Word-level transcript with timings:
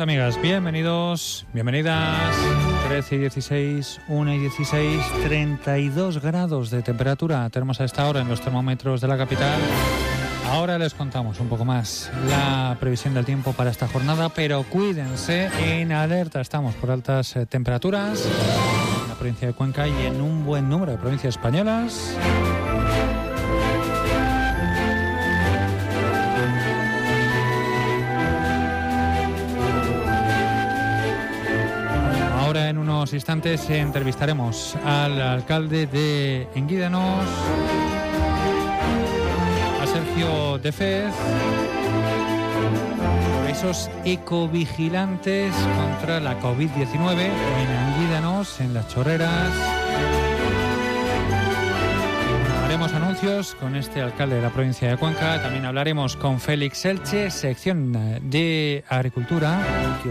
amigas, 0.00 0.40
bienvenidos, 0.40 1.46
bienvenidas. 1.52 2.34
13 2.88 3.16
y 3.16 3.18
16, 3.18 4.00
1 4.08 4.34
y 4.34 4.38
16, 4.38 5.02
32 5.24 6.22
grados 6.22 6.70
de 6.70 6.82
temperatura 6.82 7.48
tenemos 7.50 7.80
a 7.80 7.84
esta 7.84 8.08
hora 8.08 8.20
en 8.20 8.28
los 8.28 8.40
termómetros 8.40 9.00
de 9.00 9.08
la 9.08 9.18
capital. 9.18 9.60
Ahora 10.46 10.78
les 10.78 10.94
contamos 10.94 11.38
un 11.40 11.48
poco 11.48 11.64
más 11.64 12.10
la 12.28 12.76
previsión 12.80 13.14
del 13.14 13.26
tiempo 13.26 13.52
para 13.52 13.70
esta 13.70 13.88
jornada, 13.88 14.30
pero 14.30 14.62
cuídense, 14.64 15.50
en 15.62 15.92
alerta 15.92 16.40
estamos 16.40 16.74
por 16.76 16.90
altas 16.90 17.36
eh, 17.36 17.46
temperaturas 17.46 18.26
en 19.02 19.08
la 19.08 19.14
provincia 19.16 19.48
de 19.48 19.54
Cuenca 19.54 19.86
y 19.86 20.06
en 20.06 20.20
un 20.20 20.44
buen 20.44 20.68
número 20.68 20.92
de 20.92 20.98
provincias 20.98 21.36
españolas. 21.36 22.16
Instantes 33.08 33.70
entrevistaremos 33.70 34.76
al 34.84 35.22
alcalde 35.22 35.86
de 35.86 36.46
Enguídanos, 36.54 37.24
a 39.80 39.86
Sergio 39.86 40.58
de 40.58 40.70
Fez, 40.70 41.14
esos 43.50 43.90
ecovigilantes 44.04 45.54
contra 45.54 46.20
la 46.20 46.38
COVID-19 46.40 47.20
en 47.20 47.94
Enguídanos, 47.94 48.60
en 48.60 48.74
las 48.74 48.86
chorreras. 48.88 49.50
Haremos 52.70 52.92
anuncios 52.92 53.56
con 53.56 53.74
este 53.74 54.00
alcalde 54.00 54.36
de 54.36 54.42
la 54.42 54.50
provincia 54.50 54.88
de 54.88 54.96
Cuenca. 54.96 55.42
También 55.42 55.64
hablaremos 55.64 56.14
con 56.14 56.38
Félix 56.38 56.84
Elche, 56.84 57.28
sección 57.28 57.92
de 58.30 58.84
Agricultura, 58.88 59.60
que 60.04 60.10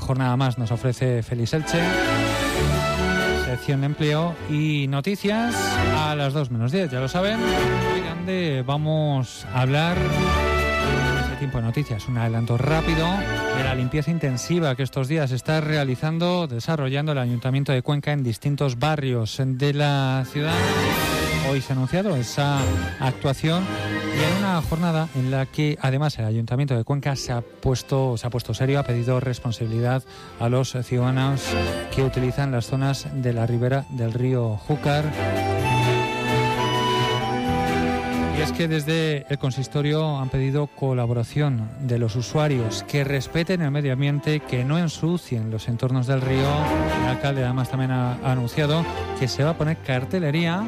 jornada 0.00 0.36
más 0.38 0.56
nos 0.56 0.70
ofrece 0.70 1.22
Félix 1.22 1.52
Elche. 1.52 1.82
Sección 3.44 3.82
de 3.82 3.86
empleo 3.88 4.34
y 4.48 4.86
noticias 4.88 5.54
a 5.98 6.14
las 6.14 6.32
2 6.32 6.50
menos 6.50 6.72
10, 6.72 6.92
ya 6.92 6.98
lo 6.98 7.08
saben. 7.08 7.38
Hoy 7.38 8.00
donde 8.00 8.64
vamos 8.66 9.46
a 9.52 9.60
hablar 9.60 9.98
este 11.24 11.36
tiempo 11.36 11.58
de 11.58 11.64
noticias, 11.64 12.08
un 12.08 12.16
adelanto 12.16 12.56
rápido 12.56 13.06
de 13.58 13.64
la 13.64 13.74
limpieza 13.74 14.10
intensiva 14.10 14.74
que 14.76 14.82
estos 14.82 15.08
días 15.08 15.30
está 15.30 15.60
realizando, 15.60 16.46
desarrollando 16.46 17.12
el 17.12 17.18
Ayuntamiento 17.18 17.70
de 17.70 17.82
Cuenca 17.82 18.12
en 18.12 18.22
distintos 18.22 18.78
barrios 18.78 19.36
de 19.44 19.74
la 19.74 20.24
ciudad 20.32 20.54
hoy 21.52 21.60
se 21.60 21.74
ha 21.74 21.76
anunciado 21.76 22.16
esa 22.16 22.60
actuación 22.98 23.62
y 24.16 24.22
en 24.22 24.38
una 24.38 24.62
jornada 24.62 25.08
en 25.14 25.30
la 25.30 25.44
que 25.44 25.76
además 25.82 26.18
el 26.18 26.24
Ayuntamiento 26.24 26.74
de 26.74 26.82
Cuenca 26.82 27.14
se 27.14 27.30
ha 27.30 27.42
puesto, 27.42 28.16
se 28.16 28.26
ha 28.26 28.30
puesto 28.30 28.54
serio, 28.54 28.80
ha 28.80 28.84
pedido 28.84 29.20
responsabilidad 29.20 30.02
a 30.40 30.48
los 30.48 30.72
ciudadanos 30.82 31.44
que 31.94 32.04
utilizan 32.04 32.52
las 32.52 32.66
zonas 32.66 33.06
de 33.12 33.34
la 33.34 33.46
ribera 33.46 33.84
del 33.90 34.14
río 34.14 34.56
Júcar. 34.56 35.04
Y 38.38 38.40
es 38.40 38.52
que 38.52 38.66
desde 38.66 39.26
el 39.28 39.38
consistorio 39.38 40.18
han 40.18 40.30
pedido 40.30 40.68
colaboración 40.68 41.68
de 41.80 41.98
los 41.98 42.16
usuarios 42.16 42.82
que 42.84 43.04
respeten 43.04 43.60
el 43.60 43.70
medio 43.70 43.92
ambiente, 43.92 44.40
que 44.40 44.64
no 44.64 44.78
ensucien 44.78 45.50
los 45.50 45.68
entornos 45.68 46.06
del 46.06 46.22
río. 46.22 46.48
El 47.02 47.08
alcalde 47.08 47.44
además 47.44 47.68
también 47.68 47.90
ha 47.90 48.14
anunciado 48.24 48.86
que 49.20 49.28
se 49.28 49.44
va 49.44 49.50
a 49.50 49.58
poner 49.58 49.76
cartelería 49.76 50.64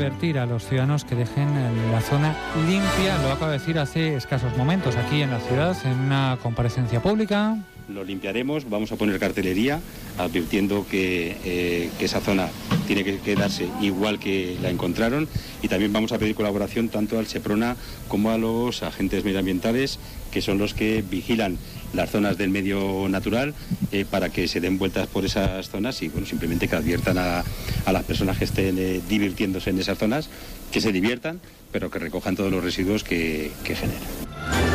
advertir 0.00 0.38
a 0.38 0.46
los 0.46 0.64
ciudadanos 0.64 1.04
que 1.04 1.14
dejen 1.14 1.46
la 1.92 2.00
zona 2.00 2.34
limpia, 2.66 3.18
lo 3.18 3.32
acabo 3.32 3.50
de 3.50 3.58
decir 3.58 3.78
hace 3.78 4.16
escasos 4.16 4.56
momentos 4.56 4.96
aquí 4.96 5.20
en 5.20 5.30
la 5.30 5.40
ciudad, 5.40 5.76
en 5.84 6.00
una 6.00 6.38
comparecencia 6.42 7.02
pública. 7.02 7.58
Lo 7.94 8.04
limpiaremos, 8.04 8.68
vamos 8.68 8.92
a 8.92 8.96
poner 8.96 9.18
cartelería 9.18 9.80
advirtiendo 10.18 10.86
que, 10.88 11.36
eh, 11.44 11.90
que 11.98 12.04
esa 12.04 12.20
zona 12.20 12.48
tiene 12.86 13.04
que 13.04 13.18
quedarse 13.18 13.68
igual 13.80 14.18
que 14.18 14.56
la 14.62 14.70
encontraron 14.70 15.28
y 15.62 15.68
también 15.68 15.92
vamos 15.92 16.12
a 16.12 16.18
pedir 16.18 16.34
colaboración 16.34 16.88
tanto 16.88 17.18
al 17.18 17.26
SEPRONA 17.26 17.76
como 18.08 18.30
a 18.30 18.38
los 18.38 18.82
agentes 18.82 19.24
medioambientales 19.24 19.98
que 20.30 20.42
son 20.42 20.58
los 20.58 20.74
que 20.74 21.02
vigilan 21.08 21.58
las 21.92 22.10
zonas 22.10 22.38
del 22.38 22.50
medio 22.50 23.08
natural 23.08 23.54
eh, 23.92 24.04
para 24.08 24.28
que 24.28 24.46
se 24.46 24.60
den 24.60 24.78
vueltas 24.78 25.08
por 25.08 25.24
esas 25.24 25.68
zonas 25.68 26.02
y 26.02 26.08
bueno, 26.08 26.26
simplemente 26.26 26.68
que 26.68 26.76
adviertan 26.76 27.18
a, 27.18 27.44
a 27.84 27.92
las 27.92 28.04
personas 28.04 28.38
que 28.38 28.44
estén 28.44 28.76
eh, 28.78 29.00
divirtiéndose 29.08 29.70
en 29.70 29.78
esas 29.80 29.98
zonas, 29.98 30.28
que 30.72 30.80
se 30.80 30.92
diviertan, 30.92 31.40
pero 31.72 31.90
que 31.90 31.98
recojan 31.98 32.36
todos 32.36 32.52
los 32.52 32.62
residuos 32.62 33.04
que, 33.04 33.50
que 33.64 33.74
generan. 33.74 34.69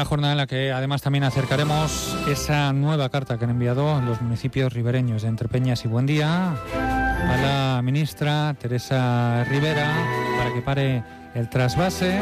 Una 0.00 0.06
jornada 0.06 0.32
en 0.32 0.38
la 0.38 0.46
que 0.46 0.72
además 0.72 1.02
también 1.02 1.24
acercaremos 1.24 2.16
esa 2.26 2.72
nueva 2.72 3.10
carta 3.10 3.36
que 3.36 3.44
han 3.44 3.50
enviado 3.50 4.00
los 4.00 4.22
municipios 4.22 4.72
ribereños 4.72 5.20
de 5.20 5.28
Entrepeñas 5.28 5.84
y 5.84 5.88
Buendía 5.88 6.52
a 6.52 7.36
la 7.36 7.82
ministra 7.82 8.56
Teresa 8.58 9.44
Rivera 9.44 9.92
para 10.38 10.54
que 10.54 10.62
pare 10.62 11.04
el 11.34 11.50
trasvase. 11.50 12.18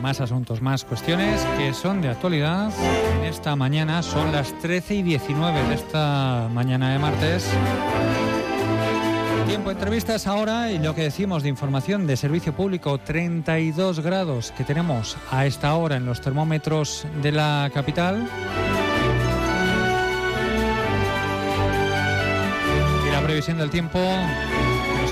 Más 0.00 0.20
asuntos, 0.20 0.62
más 0.62 0.84
cuestiones 0.84 1.44
que 1.58 1.74
son 1.74 2.00
de 2.00 2.10
actualidad. 2.10 2.70
En 3.18 3.24
esta 3.24 3.56
mañana 3.56 4.00
son 4.04 4.30
las 4.30 4.56
13 4.60 4.94
y 4.94 5.02
19 5.02 5.60
de 5.70 5.74
esta 5.74 6.48
mañana 6.52 6.92
de 6.92 7.00
martes. 7.00 7.50
Tiempo 9.46 9.70
entrevistas 9.70 10.26
ahora 10.26 10.72
y 10.72 10.78
lo 10.78 10.94
que 10.94 11.02
decimos 11.02 11.42
de 11.42 11.50
información 11.50 12.06
de 12.06 12.16
servicio 12.16 12.54
público, 12.54 12.98
32 12.98 14.00
grados 14.00 14.52
que 14.56 14.64
tenemos 14.64 15.18
a 15.30 15.44
esta 15.44 15.74
hora 15.74 15.96
en 15.96 16.06
los 16.06 16.22
termómetros 16.22 17.06
de 17.22 17.30
la 17.30 17.70
capital. 17.72 18.26
Y 23.06 23.10
la 23.10 23.20
previsión 23.22 23.58
del 23.58 23.70
tiempo 23.70 24.00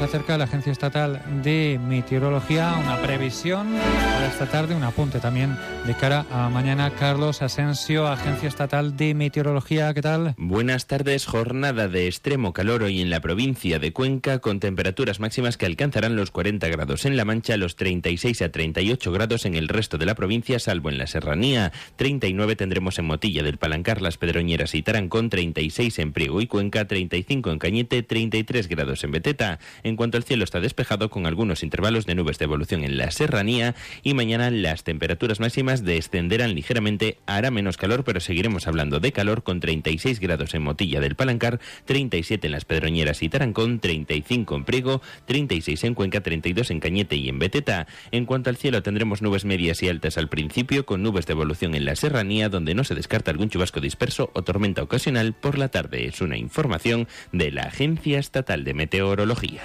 acerca 0.04 0.36
la 0.38 0.44
Agencia 0.44 0.72
Estatal 0.72 1.22
de 1.42 1.78
Meteorología, 1.82 2.74
una 2.82 3.00
previsión 3.00 3.68
para 3.72 4.26
esta 4.26 4.46
tarde, 4.46 4.74
un 4.74 4.82
apunte 4.82 5.20
también 5.20 5.56
de 5.86 5.94
cara 5.94 6.26
a 6.30 6.48
mañana. 6.48 6.90
Carlos 6.98 7.42
Asensio, 7.42 8.08
Agencia 8.08 8.48
Estatal 8.48 8.96
de 8.96 9.14
Meteorología, 9.14 9.92
¿qué 9.94 10.02
tal? 10.02 10.34
Buenas 10.36 10.86
tardes, 10.86 11.26
jornada 11.26 11.88
de 11.88 12.06
extremo 12.06 12.52
calor 12.52 12.82
hoy 12.82 13.00
en 13.00 13.10
la 13.10 13.20
provincia 13.20 13.78
de 13.78 13.92
Cuenca, 13.92 14.40
con 14.40 14.60
temperaturas 14.60 15.20
máximas 15.20 15.56
que 15.56 15.66
alcanzarán 15.66 16.16
los 16.16 16.30
40 16.30 16.69
grados 16.69 17.04
en 17.04 17.16
La 17.16 17.24
Mancha, 17.24 17.56
los 17.56 17.76
36 17.76 18.42
a 18.42 18.50
38 18.50 19.12
grados 19.12 19.46
en 19.46 19.54
el 19.54 19.69
resto 19.69 19.98
de 19.98 20.06
la 20.06 20.14
provincia, 20.14 20.58
salvo 20.58 20.90
en 20.90 20.98
la 20.98 21.06
Serranía. 21.06 21.72
39 21.96 22.56
tendremos 22.56 22.98
en 22.98 23.04
Motilla 23.04 23.42
del 23.42 23.58
Palancar, 23.58 24.02
Las 24.02 24.19
Pedroñeras 24.19 24.74
y 24.74 24.82
Tarancón, 24.82 25.30
36 25.30 25.98
en 26.00 26.12
Priego 26.12 26.40
y 26.40 26.46
Cuenca, 26.46 26.86
35 26.86 27.50
en 27.50 27.58
Cañete, 27.58 28.02
33 28.02 28.69
grados 28.69 29.04
en 29.04 29.12
Beteta. 29.12 29.58
En 29.82 29.91
cuanto 29.97 30.16
al 30.16 30.25
cielo 30.25 30.44
está 30.44 30.60
despejado 30.60 31.10
con 31.10 31.26
algunos 31.26 31.62
intervalos 31.62 32.06
de 32.06 32.14
nubes 32.14 32.38
de 32.38 32.44
evolución 32.44 32.84
en 32.84 32.97
la 32.97 33.10
serranía 33.10 33.75
y 34.03 34.14
mañana 34.14 34.50
las 34.50 34.84
temperaturas 34.84 35.41
máximas 35.41 35.84
descenderán 35.84 36.54
ligeramente, 36.54 37.19
hará 37.26 37.50
menos 37.50 37.76
calor, 37.76 38.04
pero 38.04 38.20
seguiremos 38.20 38.66
hablando 38.66 39.00
de 39.00 39.12
calor 39.12 39.42
con 39.42 39.60
36 39.60 40.20
grados 40.20 40.54
en 40.54 40.62
Motilla 40.62 41.00
del 41.00 41.16
Palancar, 41.16 41.60
37 41.86 42.47
en 42.47 42.52
las 42.52 42.64
Pedroñeras 42.64 43.22
y 43.22 43.28
Tarancón, 43.28 43.81
35 43.81 44.56
en 44.56 44.64
Priego, 44.64 45.02
36 45.26 45.84
en 45.84 45.94
Cuenca, 45.94 46.20
32 46.20 46.70
en 46.70 46.81
Cañete 46.81 47.16
y 47.16 47.28
en 47.28 47.38
Beteta. 47.38 47.86
En 48.10 48.26
cuanto 48.26 48.50
al 48.50 48.56
cielo 48.56 48.82
tendremos 48.82 49.22
nubes 49.22 49.44
medias 49.44 49.82
y 49.82 49.88
altas 49.88 50.19
al 50.19 50.28
principio 50.28 50.87
con 50.87 51.02
nubes 51.02 51.26
de 51.26 51.32
evolución 51.32 51.75
en 51.75 51.84
la 51.84 51.96
serranía 51.96 52.49
donde 52.49 52.75
no 52.75 52.84
se 52.84 52.94
descarta 52.94 53.31
algún 53.31 53.50
chubasco 53.50 53.81
disperso 53.81 54.31
o 54.34 54.43
tormenta 54.43 54.82
ocasional 54.82 55.32
por 55.32 55.58
la 55.58 55.69
tarde. 55.69 56.06
Es 56.06 56.20
una 56.20 56.37
información 56.37 57.08
de 57.32 57.50
la 57.50 57.62
Agencia 57.62 58.19
Estatal 58.19 58.64
de 58.64 58.75
Meteorología. 58.75 59.62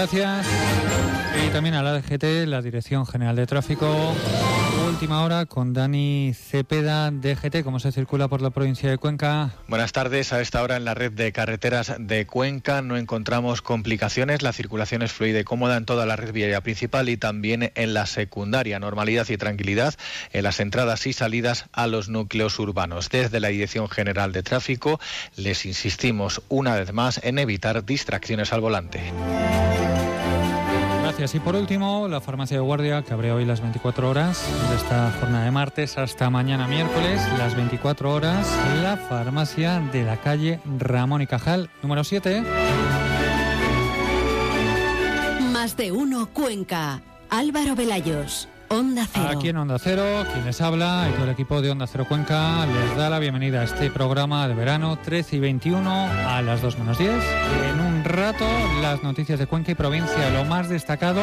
Gracias. 0.00 0.59
También 1.52 1.74
a 1.74 1.82
la 1.82 1.92
DGT, 2.00 2.46
la 2.46 2.62
Dirección 2.62 3.06
General 3.06 3.34
de 3.34 3.46
Tráfico, 3.46 4.14
Última 4.86 5.22
hora 5.22 5.46
con 5.46 5.72
Dani 5.72 6.32
Cepeda, 6.34 7.10
DGT, 7.10 7.62
cómo 7.62 7.80
se 7.80 7.92
circula 7.92 8.28
por 8.28 8.42
la 8.42 8.50
provincia 8.50 8.90
de 8.90 8.98
Cuenca. 8.98 9.50
Buenas 9.68 9.92
tardes. 9.92 10.32
A 10.32 10.40
esta 10.40 10.62
hora 10.62 10.76
en 10.76 10.84
la 10.84 10.94
red 10.94 11.12
de 11.12 11.32
carreteras 11.32 11.94
de 11.98 12.26
Cuenca 12.26 12.82
no 12.82 12.96
encontramos 12.96 13.62
complicaciones. 13.62 14.42
La 14.42 14.52
circulación 14.52 15.02
es 15.02 15.12
fluida 15.12 15.40
y 15.40 15.44
cómoda 15.44 15.76
en 15.76 15.84
toda 15.84 16.06
la 16.06 16.16
red 16.16 16.32
viaria 16.32 16.60
principal 16.60 17.08
y 17.08 17.16
también 17.16 17.72
en 17.74 17.94
la 17.94 18.06
secundaria. 18.06 18.78
Normalidad 18.78 19.28
y 19.28 19.36
tranquilidad 19.36 19.94
en 20.32 20.42
las 20.44 20.60
entradas 20.60 21.06
y 21.06 21.12
salidas 21.12 21.66
a 21.72 21.86
los 21.86 22.08
núcleos 22.08 22.58
urbanos. 22.58 23.10
Desde 23.10 23.40
la 23.40 23.48
Dirección 23.48 23.88
General 23.88 24.32
de 24.32 24.42
Tráfico 24.42 25.00
les 25.36 25.64
insistimos 25.66 26.42
una 26.48 26.74
vez 26.74 26.92
más 26.92 27.20
en 27.22 27.38
evitar 27.38 27.84
distracciones 27.84 28.52
al 28.52 28.60
volante. 28.60 29.12
Gracias. 31.10 31.34
Y 31.34 31.40
por 31.40 31.56
último, 31.56 32.06
la 32.06 32.20
farmacia 32.20 32.56
de 32.56 32.62
guardia, 32.62 33.02
que 33.02 33.12
abre 33.12 33.32
hoy 33.32 33.44
las 33.44 33.60
24 33.60 34.08
horas 34.08 34.46
de 34.70 34.76
esta 34.76 35.10
jornada 35.18 35.44
de 35.44 35.50
martes 35.50 35.98
hasta 35.98 36.30
mañana 36.30 36.68
miércoles, 36.68 37.20
las 37.36 37.56
24 37.56 38.14
horas, 38.14 38.46
la 38.80 38.96
farmacia 38.96 39.80
de 39.92 40.04
la 40.04 40.18
calle 40.18 40.60
Ramón 40.78 41.20
y 41.20 41.26
Cajal, 41.26 41.68
número 41.82 42.04
7. 42.04 42.44
Más 45.52 45.76
de 45.76 45.90
uno 45.90 46.28
Cuenca. 46.32 47.02
Álvaro 47.28 47.74
Velayos. 47.74 48.48
Onda 48.72 49.04
Cero. 49.12 49.28
Aquí 49.36 49.48
en 49.48 49.56
Onda 49.56 49.80
Cero, 49.80 50.04
quien 50.32 50.44
les 50.44 50.60
habla 50.60 51.08
y 51.10 51.14
todo 51.14 51.24
el 51.24 51.30
equipo 51.30 51.60
de 51.60 51.72
Onda 51.72 51.88
Cero 51.88 52.06
Cuenca 52.08 52.64
les 52.66 52.96
da 52.96 53.10
la 53.10 53.18
bienvenida 53.18 53.62
a 53.62 53.64
este 53.64 53.90
programa 53.90 54.46
de 54.46 54.54
verano 54.54 54.96
13 54.96 55.36
y 55.36 55.40
21 55.40 55.90
a 55.90 56.40
las 56.40 56.62
2 56.62 56.78
menos 56.78 56.96
10. 56.96 57.10
En 57.10 57.80
un 57.80 58.04
rato, 58.04 58.44
las 58.80 59.02
noticias 59.02 59.40
de 59.40 59.48
Cuenca 59.48 59.72
y 59.72 59.74
provincia, 59.74 60.30
lo 60.30 60.44
más 60.44 60.68
destacado 60.68 61.20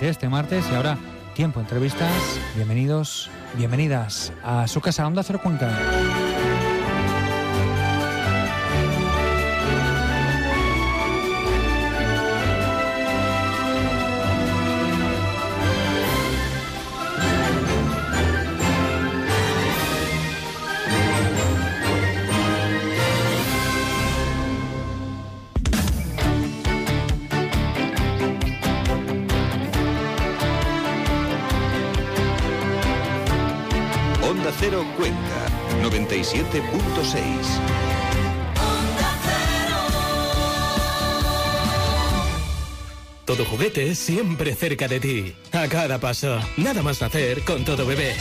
de 0.00 0.08
este 0.08 0.28
martes 0.28 0.64
y 0.68 0.74
ahora 0.74 0.98
tiempo 1.34 1.60
entrevistas. 1.60 2.10
Bienvenidos, 2.56 3.30
bienvenidas 3.56 4.32
a 4.42 4.66
su 4.66 4.80
casa 4.80 5.06
Onda 5.06 5.22
Cero 5.22 5.38
Cuenca. 5.40 5.70
97.6. 36.22 37.24
Todo 43.24 43.44
juguete 43.44 43.94
siempre 43.94 44.54
cerca 44.54 44.86
de 44.88 45.00
ti. 45.00 45.34
A 45.52 45.66
cada 45.68 45.98
paso. 45.98 46.38
Nada 46.56 46.82
más 46.82 47.00
nacer 47.00 47.42
con 47.44 47.64
todo 47.64 47.86
bebé. 47.86 48.14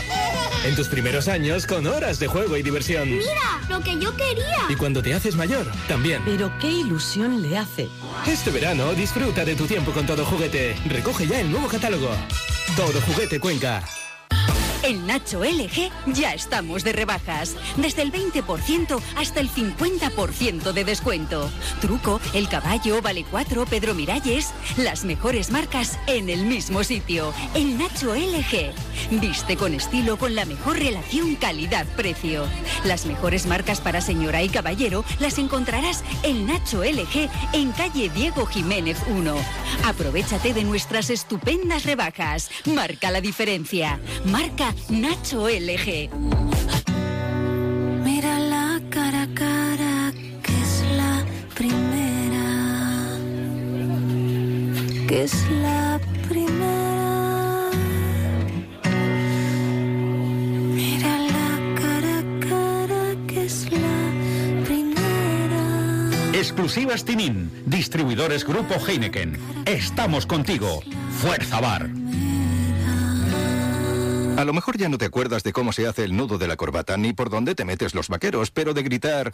En 0.66 0.76
tus 0.76 0.88
primeros 0.88 1.28
años 1.28 1.66
con 1.66 1.88
horas 1.88 2.20
de 2.20 2.28
juego 2.28 2.56
y 2.56 2.64
diversión. 2.64 3.10
Mira, 3.10 3.62
lo 3.70 3.82
que 3.82 3.98
yo 4.00 4.16
quería. 4.16 4.60
Y 4.70 4.76
cuando 4.76 5.02
te 5.02 5.14
haces 5.14 5.36
mayor, 5.36 5.66
también. 5.88 6.22
Pero 6.26 6.52
qué 6.60 6.70
ilusión 6.70 7.42
le 7.42 7.58
hace. 7.58 7.88
Este 8.28 8.52
verano 8.52 8.94
disfruta 8.94 9.44
de 9.44 9.56
tu 9.56 9.66
tiempo 9.66 9.92
con 9.92 10.06
todo 10.06 10.24
juguete. 10.26 10.76
Recoge 10.86 11.28
ya 11.28 11.42
el 11.42 11.52
nuevo 11.52 11.68
catálogo. 11.68 12.12
Todo 12.78 13.02
juguete 13.02 13.40
Cuenca. 13.40 13.84
En 14.90 15.06
Nacho 15.06 15.44
LG 15.44 15.92
ya 16.16 16.34
estamos 16.34 16.84
de 16.84 16.94
rebajas. 16.94 17.56
Desde 17.78 18.02
el 18.02 18.12
20% 18.12 19.00
hasta 19.18 19.40
el 19.40 19.48
50% 19.48 20.74
de 20.74 20.84
descuento. 20.84 21.48
Truco, 21.80 22.20
El 22.34 22.50
Caballo, 22.50 23.00
Vale 23.00 23.24
4, 23.30 23.68
Pedro 23.68 23.94
Miralles. 23.94 24.52
Las 24.78 25.06
mejores 25.06 25.52
marcas 25.52 26.00
en 26.08 26.28
el 26.28 26.48
mismo 26.48 26.84
sitio. 26.84 27.32
En 27.54 27.78
Nacho 27.78 28.16
LG. 28.16 28.74
Viste 29.22 29.58
con 29.58 29.76
estilo 29.76 30.18
con 30.18 30.34
la 30.34 30.46
mejor 30.46 30.80
relación 30.80 31.36
calidad-precio. 31.36 32.46
Las 32.84 33.06
mejores 33.06 33.46
marcas 33.46 33.82
para 33.82 34.02
señora 34.02 34.42
y 34.42 34.50
caballero 34.50 35.06
las 35.20 35.38
encontrarás 35.38 36.04
en 36.24 36.48
Nacho 36.48 36.84
LG 36.84 37.30
en 37.54 37.72
calle 37.74 38.10
Diego 38.10 38.48
Jiménez 38.48 38.98
1. 39.08 39.36
Aprovechate 39.86 40.56
de 40.56 40.64
nuestras 40.64 41.12
estupendas 41.12 41.86
rebajas. 41.86 42.50
Marca 42.66 43.12
la 43.12 43.22
diferencia. 43.22 44.00
Marca 44.26 44.74
Nacho 44.88 45.48
LG. 45.48 46.10
Mira 48.04 48.40
la 48.40 48.80
cara 48.90 49.24
a 49.24 49.28
cara, 49.34 50.14
que 50.42 50.54
es 50.62 50.84
la 50.96 51.26
primera. 51.56 53.18
Que 55.08 55.24
es 55.24 55.34
la 55.62 56.00
primera. 56.28 57.70
Mira 60.74 61.18
la 61.18 61.82
cara 61.82 62.20
a 62.20 62.40
cara, 62.48 63.16
que 63.28 63.46
es 63.46 63.68
la 63.72 64.66
primera. 64.66 66.12
Exclusivas 66.34 67.04
Tinin, 67.04 67.52
distribuidores 67.66 68.46
Grupo 68.46 68.76
Heineken. 68.86 69.38
Estamos 69.66 70.26
contigo. 70.26 70.82
Fuerza 71.22 71.60
Bar. 71.60 71.99
A 74.40 74.46
lo 74.46 74.54
mejor 74.54 74.78
ya 74.78 74.88
no 74.88 74.98
te 74.98 75.04
acuerdas 75.04 75.44
de 75.44 75.52
cómo 75.52 75.74
se 75.74 75.86
hace 75.86 76.06
el 76.06 76.16
nudo 76.16 76.38
de 76.38 76.48
la 76.48 76.56
corbata 76.56 76.96
ni 76.96 77.12
por 77.12 77.30
dónde 77.30 77.56
te 77.56 77.66
metes 77.66 77.94
los 77.94 78.08
vaqueros, 78.08 78.52
pero 78.52 78.74
de 78.74 78.84
gritar... 78.84 79.34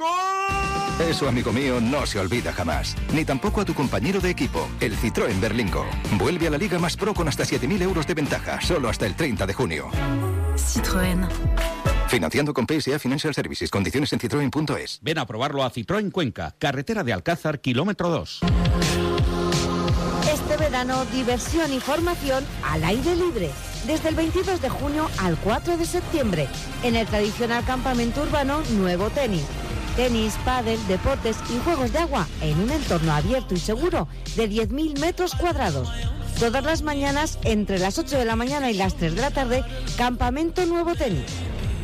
Eso, 1.07 1.30
amigo 1.30 1.54
mío, 1.54 1.80
no 1.80 2.07
se 2.07 2.18
olvida 2.18 2.52
jamás. 2.52 2.96
Ni 3.13 3.24
tampoco 3.24 3.62
a 3.62 3.66
tu 3.66 3.75
compañero 3.75 4.19
de 4.19 4.31
equipo, 4.31 4.68
el 4.80 4.98
Citroën 4.98 5.40
Berlingo. 5.40 5.86
Vuelve 6.13 6.48
a 6.48 6.50
la 6.50 6.57
Liga 6.57 6.80
Más 6.80 6.98
Pro 6.98 7.13
con 7.13 7.28
hasta 7.28 7.44
7.000 7.44 7.84
euros 7.84 8.07
de 8.07 8.16
ventaja, 8.16 8.60
solo 8.62 8.90
hasta 8.90 9.06
el 9.06 9.13
30 9.16 9.46
de 9.46 9.54
junio. 9.54 9.92
Citroën. 10.56 11.28
Financiando 12.08 12.51
con 12.51 12.66
PSA 12.66 12.98
Financial 12.98 13.31
Services. 13.36 13.69
Condiciones 13.69 14.12
en 14.12 14.19
citroen.es. 14.19 14.98
Ven 15.04 15.19
a 15.19 15.28
probarlo 15.28 15.63
a 15.63 15.72
Citroën 15.72 16.12
Cuenca, 16.12 16.56
carretera 16.58 17.04
de 17.04 17.13
Alcázar, 17.13 17.62
kilómetro 17.62 18.10
2. 18.10 18.40
Este 20.47 20.57
verano, 20.57 21.06
diversión 21.06 21.74
y 21.74 21.80
formación 21.80 22.45
al 22.63 22.83
aire 22.83 23.15
libre. 23.15 23.50
Desde 23.88 24.09
el 24.09 24.15
22 24.15 24.62
de 24.62 24.69
junio 24.69 25.09
al 25.18 25.38
4 25.38 25.75
de 25.75 25.88
septiembre, 25.88 26.47
en 26.83 26.95
el 26.95 27.07
tradicional 27.07 27.65
campamento 27.65 28.21
urbano 28.21 28.62
Nuevo 28.77 29.09
Tenis. 29.09 29.42
Tenis, 29.95 30.36
pádel, 30.45 30.77
deportes 30.88 31.38
y 31.50 31.57
juegos 31.63 31.92
de 31.94 31.97
agua 31.97 32.27
en 32.42 32.59
un 32.59 32.69
entorno 32.69 33.12
abierto 33.12 33.56
y 33.56 33.59
seguro 33.59 34.07
de 34.36 34.47
10.000 34.47 35.00
metros 35.00 35.33
cuadrados. 35.33 35.89
Todas 36.39 36.63
las 36.63 36.84
mañanas, 36.84 37.39
entre 37.43 37.79
las 37.79 37.98
8 37.98 38.15
de 38.15 38.25
la 38.25 38.36
mañana 38.36 38.70
y 38.70 38.75
las 38.75 38.93
3 38.98 39.15
de 39.15 39.22
la 39.22 39.31
tarde, 39.31 39.63
Campamento 39.98 40.63
Nuevo 40.67 40.93
Tenis. 40.93 41.25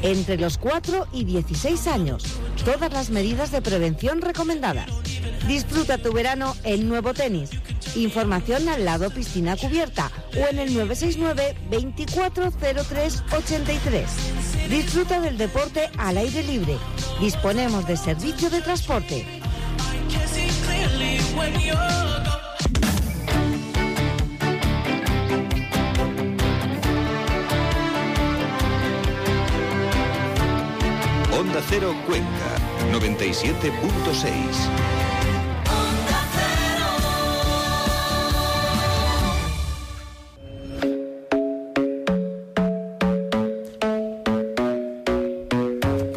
Entre 0.04 0.38
los 0.38 0.58
4 0.58 1.08
y 1.14 1.26
16 1.26 1.88
años. 1.88 2.24
Todas 2.66 2.92
las 2.92 3.10
medidas 3.10 3.52
de 3.52 3.62
prevención 3.62 4.22
recomendadas. 4.22 4.90
Disfruta 5.48 5.98
tu 5.98 6.12
verano 6.12 6.56
en 6.64 6.90
Nuevo 6.90 7.14
Tenis. 7.14 7.52
Información 7.96 8.68
al 8.70 8.86
lado 8.86 9.10
piscina 9.12 9.58
cubierta 9.58 10.12
o 10.36 10.50
en 10.50 10.60
el 10.60 10.74
969 10.74 11.56
2403 11.70 13.24
83. 13.32 14.06
Disfruta 14.70 15.22
del 15.22 15.38
deporte 15.38 15.90
al 15.98 16.18
aire 16.18 16.44
libre. 16.44 16.78
Disponemos 17.20 17.86
de 17.88 17.98
servicio 17.98 18.50
de 18.50 18.62
transporte. 18.62 19.26
Cero 31.70 31.96
Cuenca, 32.06 32.28
97.6. 32.92 34.32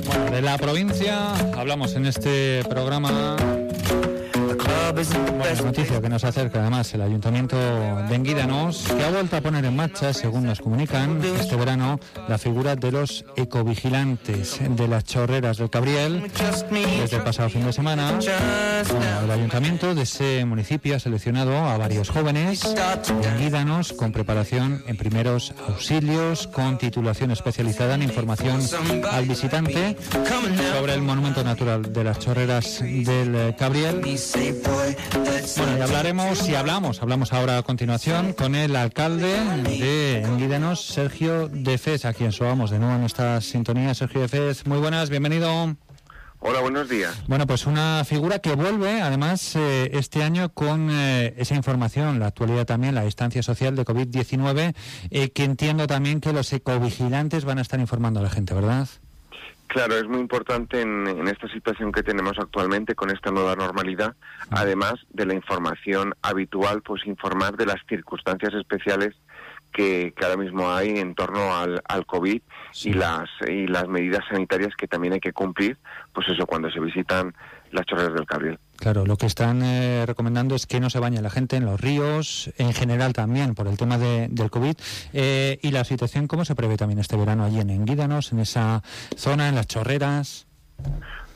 Bueno, 0.06 0.30
de 0.30 0.42
la 0.42 0.58
provincia 0.58 1.32
hablamos 1.56 1.94
en 1.94 2.06
este 2.06 2.64
programa. 2.68 3.36
Bueno, 5.38 5.62
noticia 5.64 6.00
que 6.00 6.08
nos 6.08 6.24
acerca 6.24 6.63
además 6.84 6.94
el 6.94 7.02
Ayuntamiento 7.02 7.56
de 7.56 8.14
Enguídanos, 8.14 8.84
que 8.96 9.04
ha 9.04 9.10
vuelto 9.10 9.36
a 9.36 9.40
poner 9.40 9.64
en 9.64 9.76
marcha, 9.76 10.12
según 10.12 10.44
nos 10.44 10.60
comunican, 10.60 11.22
este 11.38 11.56
verano 11.56 11.98
la 12.28 12.38
figura 12.38 12.76
de 12.76 12.90
los 12.90 13.24
ecovigilantes 13.36 14.58
de 14.60 14.88
las 14.88 15.04
chorreras 15.04 15.58
del 15.58 15.70
Cabriel. 15.70 16.30
Desde 16.70 17.16
el 17.16 17.22
pasado 17.22 17.48
fin 17.48 17.64
de 17.64 17.72
semana, 17.72 18.18
el 19.24 19.30
Ayuntamiento 19.30 19.94
de 19.94 20.02
ese 20.02 20.44
municipio 20.44 20.96
ha 20.96 20.98
seleccionado 20.98 21.56
a 21.56 21.78
varios 21.78 22.10
jóvenes 22.10 22.62
de 22.62 23.28
Enguídanos 23.28 23.92
con 23.92 24.12
preparación 24.12 24.82
en 24.86 24.96
primeros 24.96 25.54
auxilios, 25.68 26.46
con 26.48 26.78
titulación 26.78 27.30
especializada 27.30 27.94
en 27.94 28.02
información 28.02 28.60
al 29.10 29.26
visitante 29.26 29.96
sobre 30.72 30.94
el 30.94 31.02
monumento 31.02 31.44
natural 31.44 31.92
de 31.92 32.04
las 32.04 32.18
chorreras 32.18 32.80
del 32.80 33.54
Cabriel 33.56 34.02
bueno, 35.56 35.78
y 35.78 35.80
hablaremos 35.80 36.48
y 36.48 36.54
hablamos, 36.74 37.02
hablamos 37.02 37.32
ahora 37.32 37.58
a 37.58 37.62
continuación 37.62 38.32
con 38.32 38.56
el 38.56 38.74
alcalde 38.74 39.32
de 39.62 40.22
Enguídenos, 40.22 40.84
Sergio 40.84 41.46
Defes, 41.46 42.04
a 42.04 42.12
quien 42.12 42.32
subamos 42.32 42.72
de 42.72 42.80
nuevo 42.80 42.96
en 42.96 43.04
esta 43.04 43.40
sintonía. 43.40 43.94
Sergio 43.94 44.22
Defes, 44.22 44.66
muy 44.66 44.78
buenas, 44.78 45.08
bienvenido. 45.08 45.76
Hola, 46.40 46.60
buenos 46.62 46.88
días. 46.88 47.14
Bueno, 47.28 47.46
pues 47.46 47.66
una 47.66 48.04
figura 48.04 48.40
que 48.40 48.56
vuelve, 48.56 49.02
además, 49.02 49.54
eh, 49.54 49.90
este 49.92 50.24
año 50.24 50.52
con 50.52 50.88
eh, 50.90 51.34
esa 51.36 51.54
información, 51.54 52.18
la 52.18 52.26
actualidad 52.26 52.66
también, 52.66 52.96
la 52.96 53.04
distancia 53.04 53.44
social 53.44 53.76
de 53.76 53.84
COVID-19, 53.84 54.74
eh, 55.10 55.30
que 55.30 55.44
entiendo 55.44 55.86
también 55.86 56.20
que 56.20 56.32
los 56.32 56.52
ecovigilantes 56.52 57.44
van 57.44 57.58
a 57.58 57.62
estar 57.62 57.78
informando 57.78 58.18
a 58.18 58.24
la 58.24 58.30
gente, 58.30 58.52
¿verdad? 58.52 58.88
Claro, 59.74 59.96
es 59.96 60.06
muy 60.06 60.20
importante 60.20 60.82
en, 60.82 61.26
esta 61.26 61.48
situación 61.48 61.90
que 61.90 62.04
tenemos 62.04 62.38
actualmente 62.38 62.94
con 62.94 63.10
esta 63.10 63.32
nueva 63.32 63.56
normalidad, 63.56 64.14
además 64.50 64.94
de 65.10 65.26
la 65.26 65.34
información 65.34 66.14
habitual, 66.22 66.80
pues 66.80 67.04
informar 67.06 67.56
de 67.56 67.66
las 67.66 67.84
circunstancias 67.88 68.54
especiales 68.54 69.16
que, 69.72 70.14
ahora 70.22 70.36
mismo 70.36 70.70
hay 70.70 70.90
en 70.90 71.16
torno 71.16 71.56
al, 71.56 71.82
al 71.88 72.06
COVID 72.06 72.40
y 72.84 72.92
las 72.92 73.28
y 73.48 73.66
las 73.66 73.88
medidas 73.88 74.24
sanitarias 74.30 74.76
que 74.76 74.86
también 74.86 75.14
hay 75.14 75.20
que 75.20 75.32
cumplir, 75.32 75.76
pues 76.12 76.28
eso 76.28 76.46
cuando 76.46 76.70
se 76.70 76.78
visitan 76.78 77.34
las 77.74 77.86
chorreras 77.86 78.14
del 78.14 78.26
Cabriel. 78.26 78.58
Claro, 78.76 79.04
lo 79.04 79.16
que 79.16 79.26
están 79.26 79.62
eh, 79.62 80.04
recomendando 80.06 80.54
es 80.54 80.66
que 80.66 80.80
no 80.80 80.90
se 80.90 80.98
bañe 80.98 81.20
la 81.20 81.30
gente 81.30 81.56
en 81.56 81.64
los 81.64 81.80
ríos, 81.80 82.50
en 82.58 82.72
general 82.72 83.12
también 83.12 83.54
por 83.54 83.66
el 83.66 83.76
tema 83.76 83.98
de, 83.98 84.28
del 84.30 84.50
COVID. 84.50 84.76
Eh, 85.12 85.58
¿Y 85.62 85.70
la 85.70 85.84
situación 85.84 86.26
cómo 86.26 86.44
se 86.44 86.54
prevé 86.54 86.76
también 86.76 86.98
este 86.98 87.16
verano 87.16 87.44
allí 87.44 87.60
en 87.60 87.70
Enguídanos, 87.70 88.32
en 88.32 88.38
esa 88.38 88.82
zona, 89.16 89.48
en 89.48 89.54
las 89.56 89.66
chorreras? 89.66 90.46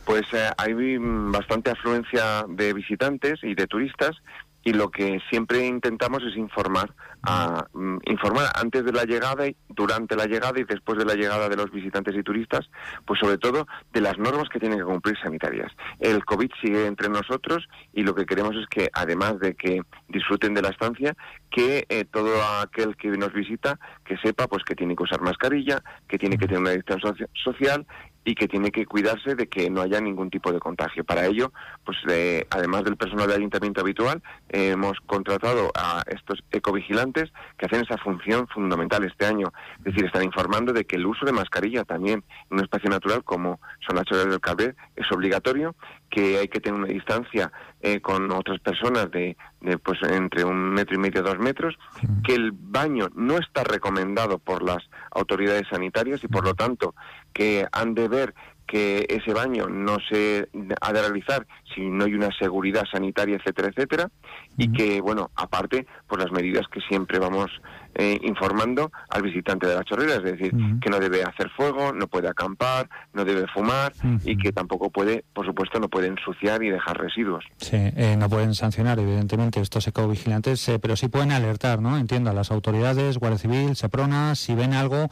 Pues 0.04 0.22
eh, 0.32 0.48
hay 0.56 0.96
bastante 0.98 1.70
afluencia 1.70 2.44
de 2.48 2.72
visitantes 2.72 3.40
y 3.42 3.54
de 3.54 3.66
turistas 3.66 4.16
y 4.64 4.72
lo 4.72 4.90
que 4.90 5.20
siempre 5.30 5.66
intentamos 5.66 6.22
es 6.22 6.36
informar 6.36 6.94
a 7.22 7.66
mm, 7.72 7.98
informar 8.06 8.46
antes 8.54 8.84
de 8.84 8.92
la 8.92 9.04
llegada 9.04 9.46
y 9.46 9.56
durante 9.68 10.16
la 10.16 10.26
llegada 10.26 10.58
y 10.60 10.64
después 10.64 10.98
de 10.98 11.04
la 11.04 11.14
llegada 11.14 11.48
de 11.48 11.56
los 11.56 11.70
visitantes 11.70 12.14
y 12.16 12.22
turistas, 12.22 12.68
pues 13.06 13.20
sobre 13.20 13.38
todo 13.38 13.66
de 13.92 14.00
las 14.00 14.18
normas 14.18 14.48
que 14.48 14.60
tienen 14.60 14.78
que 14.78 14.84
cumplir 14.84 15.18
sanitarias. 15.18 15.72
El 16.00 16.24
COVID 16.24 16.50
sigue 16.60 16.86
entre 16.86 17.08
nosotros 17.08 17.66
y 17.92 18.02
lo 18.02 18.14
que 18.14 18.26
queremos 18.26 18.56
es 18.56 18.66
que 18.66 18.88
además 18.92 19.38
de 19.40 19.54
que 19.54 19.82
disfruten 20.08 20.54
de 20.54 20.62
la 20.62 20.70
estancia, 20.70 21.14
que 21.50 21.84
eh, 21.88 22.04
todo 22.04 22.42
aquel 22.60 22.96
que 22.96 23.08
nos 23.08 23.32
visita 23.32 23.78
que 24.04 24.16
sepa 24.18 24.46
pues 24.46 24.64
que 24.64 24.74
tiene 24.74 24.96
que 24.96 25.04
usar 25.04 25.20
mascarilla, 25.20 25.82
que 26.08 26.18
tiene 26.18 26.36
que 26.36 26.46
tener 26.46 26.60
una 26.60 26.70
distancia 26.70 27.14
social 27.44 27.86
y 28.28 28.34
que 28.34 28.46
tiene 28.46 28.70
que 28.70 28.84
cuidarse 28.84 29.34
de 29.34 29.46
que 29.46 29.70
no 29.70 29.80
haya 29.80 30.02
ningún 30.02 30.28
tipo 30.28 30.52
de 30.52 30.60
contagio. 30.60 31.02
Para 31.02 31.24
ello, 31.24 31.50
pues 31.86 31.96
eh, 32.10 32.46
además 32.50 32.84
del 32.84 32.98
personal 32.98 33.26
de 33.26 33.36
ayuntamiento 33.36 33.80
habitual, 33.80 34.22
hemos 34.50 35.00
contratado 35.06 35.70
a 35.74 36.02
estos 36.06 36.44
ecovigilantes 36.52 37.32
que 37.56 37.64
hacen 37.64 37.80
esa 37.80 37.96
función 37.96 38.46
fundamental 38.48 39.02
este 39.04 39.24
año. 39.24 39.50
Es 39.78 39.94
decir, 39.94 40.04
están 40.04 40.24
informando 40.24 40.74
de 40.74 40.84
que 40.84 40.96
el 40.96 41.06
uso 41.06 41.24
de 41.24 41.32
mascarilla 41.32 41.84
también 41.84 42.22
en 42.50 42.58
un 42.58 42.64
espacio 42.64 42.90
natural 42.90 43.24
como 43.24 43.60
son 43.86 43.96
las 43.96 44.04
chorreras 44.04 44.30
del 44.30 44.40
Cabré 44.40 44.74
es 44.94 45.10
obligatorio, 45.10 45.74
que 46.10 46.38
hay 46.38 46.48
que 46.48 46.60
tener 46.60 46.78
una 46.78 46.88
distancia 46.88 47.52
eh, 47.80 48.00
con 48.00 48.30
otras 48.32 48.60
personas 48.60 49.10
de, 49.10 49.36
de, 49.60 49.78
pues 49.78 49.98
entre 50.02 50.44
un 50.44 50.70
metro 50.70 50.96
y 50.96 50.98
medio, 50.98 51.22
dos 51.22 51.38
metros, 51.38 51.78
que 52.24 52.34
el 52.34 52.52
baño 52.52 53.08
no 53.14 53.38
está 53.38 53.64
recomendado 53.64 54.38
por 54.38 54.62
las 54.62 54.88
autoridades 55.10 55.68
sanitarias 55.68 56.22
y 56.24 56.28
por 56.28 56.44
lo 56.44 56.54
tanto 56.54 56.94
que 57.32 57.66
han 57.72 57.94
de 57.94 58.08
ver 58.08 58.34
que 58.68 59.06
ese 59.08 59.32
baño 59.32 59.66
no 59.66 59.96
se 60.10 60.48
ha 60.80 60.92
de 60.92 61.00
realizar 61.00 61.46
si 61.74 61.80
no 61.80 62.04
hay 62.04 62.14
una 62.14 62.28
seguridad 62.38 62.84
sanitaria, 62.90 63.36
etcétera, 63.36 63.68
etcétera, 63.68 64.10
y 64.56 64.70
que, 64.70 65.00
bueno, 65.00 65.30
aparte, 65.34 65.86
pues 66.06 66.22
las 66.22 66.30
medidas 66.30 66.66
que 66.70 66.80
siempre 66.82 67.18
vamos 67.18 67.50
eh, 67.94 68.18
informando 68.22 68.92
al 69.08 69.22
visitante 69.22 69.66
de 69.66 69.74
la 69.74 69.84
chorrera, 69.84 70.16
es 70.16 70.22
decir, 70.22 70.52
que 70.80 70.90
no 70.90 71.00
debe 71.00 71.22
hacer 71.22 71.50
fuego, 71.56 71.92
no 71.92 72.06
puede 72.08 72.28
acampar, 72.28 72.88
no 73.14 73.24
debe 73.24 73.46
fumar 73.48 73.92
y 74.24 74.36
que 74.36 74.52
tampoco 74.52 74.90
puede, 74.90 75.24
por 75.32 75.46
supuesto, 75.46 75.80
no 75.80 75.88
puede 75.88 76.08
ensuciar 76.08 76.62
y 76.62 76.70
dejar 76.70 76.98
residuos. 76.98 77.44
Sí, 77.56 77.76
eh, 77.76 78.16
no 78.18 78.28
pueden 78.28 78.54
sancionar, 78.54 78.98
evidentemente, 78.98 79.60
estos 79.60 79.88
ecovigilantes, 79.88 80.68
eh, 80.68 80.78
pero 80.78 80.94
sí 80.94 81.08
pueden 81.08 81.32
alertar, 81.32 81.80
¿no? 81.80 81.96
Entiendo, 81.96 82.30
a 82.30 82.34
las 82.34 82.50
autoridades, 82.50 83.18
Guardia 83.18 83.38
Civil, 83.38 83.76
Seprona, 83.76 84.34
si 84.34 84.54
ven 84.54 84.74
algo, 84.74 85.08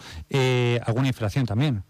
alguna 0.86 1.08
infracción 1.08 1.46
también. 1.46 1.84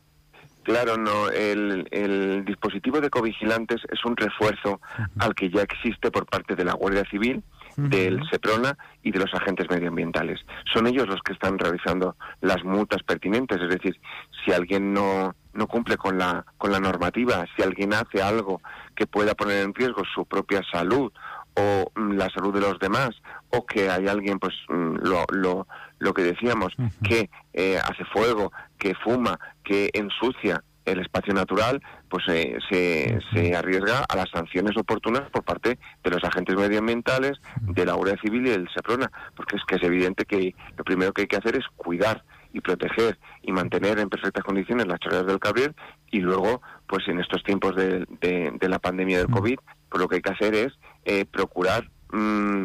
Claro, 0.66 0.96
no. 0.96 1.28
El, 1.28 2.44
dispositivo 2.44 3.00
de 3.00 3.08
covigilantes 3.08 3.82
es 3.88 4.04
un 4.04 4.16
refuerzo 4.16 4.80
al 5.20 5.32
que 5.32 5.48
ya 5.48 5.62
existe 5.62 6.10
por 6.10 6.26
parte 6.26 6.56
de 6.56 6.64
la 6.64 6.72
Guardia 6.72 7.04
Civil, 7.08 7.44
del 7.76 8.20
SEPRONA 8.28 8.76
y 9.04 9.12
de 9.12 9.20
los 9.20 9.32
agentes 9.32 9.70
medioambientales. 9.70 10.40
Son 10.72 10.88
ellos 10.88 11.06
los 11.06 11.22
que 11.22 11.34
están 11.34 11.56
realizando 11.56 12.16
las 12.40 12.64
multas 12.64 13.04
pertinentes, 13.04 13.60
es 13.62 13.68
decir, 13.68 14.00
si 14.44 14.52
alguien 14.52 14.92
no, 14.92 15.36
no 15.52 15.68
cumple 15.68 15.96
con 15.96 16.18
la, 16.18 16.44
con 16.58 16.72
la 16.72 16.80
normativa, 16.80 17.46
si 17.54 17.62
alguien 17.62 17.94
hace 17.94 18.20
algo 18.20 18.60
que 18.96 19.06
pueda 19.06 19.36
poner 19.36 19.62
en 19.62 19.72
riesgo 19.72 20.02
su 20.12 20.26
propia 20.26 20.62
salud 20.72 21.12
o 21.56 21.90
mm, 21.94 22.12
la 22.12 22.30
salud 22.30 22.52
de 22.54 22.60
los 22.60 22.78
demás, 22.78 23.10
o 23.50 23.64
que 23.66 23.90
hay 23.90 24.06
alguien, 24.08 24.38
pues 24.38 24.54
mm, 24.68 24.96
lo, 25.02 25.24
lo, 25.30 25.66
lo 25.98 26.14
que 26.14 26.22
decíamos, 26.22 26.74
que 27.02 27.30
eh, 27.52 27.78
hace 27.78 28.04
fuego, 28.04 28.52
que 28.78 28.94
fuma, 28.94 29.38
que 29.64 29.90
ensucia 29.92 30.62
el 30.84 31.00
espacio 31.00 31.34
natural, 31.34 31.82
pues 32.08 32.24
eh, 32.28 32.58
se, 32.70 33.18
se, 33.32 33.56
arriesga 33.56 34.04
a 34.08 34.16
las 34.16 34.30
sanciones 34.30 34.76
oportunas 34.76 35.28
por 35.30 35.42
parte 35.42 35.78
de 36.04 36.10
los 36.10 36.22
agentes 36.22 36.54
medioambientales, 36.54 37.32
de 37.60 37.84
la 37.84 37.94
Guardia 37.94 38.20
Civil 38.22 38.46
y 38.46 38.50
del 38.50 38.68
SEPRONA, 38.72 39.10
porque 39.34 39.56
es 39.56 39.62
que 39.66 39.76
es 39.76 39.82
evidente 39.82 40.24
que 40.24 40.54
lo 40.76 40.84
primero 40.84 41.12
que 41.12 41.22
hay 41.22 41.26
que 41.26 41.36
hacer 41.36 41.56
es 41.56 41.64
cuidar 41.76 42.22
y 42.52 42.60
proteger 42.60 43.18
y 43.42 43.52
mantener 43.52 43.98
en 43.98 44.08
perfectas 44.08 44.44
condiciones 44.44 44.86
las 44.86 45.00
chorreras 45.00 45.26
del 45.26 45.40
Cabriel 45.40 45.74
y 46.10 46.20
luego, 46.20 46.62
pues 46.86 47.06
en 47.08 47.20
estos 47.20 47.42
tiempos 47.42 47.74
de, 47.76 48.06
de, 48.20 48.68
la 48.68 48.78
pandemia 48.78 49.18
del 49.18 49.28
COVID, 49.28 49.58
pues 49.90 50.00
lo 50.00 50.08
que 50.08 50.16
hay 50.16 50.22
que 50.22 50.32
hacer 50.32 50.54
es 50.54 50.72
eh, 51.06 51.24
procurar 51.24 51.88
mm, 52.12 52.64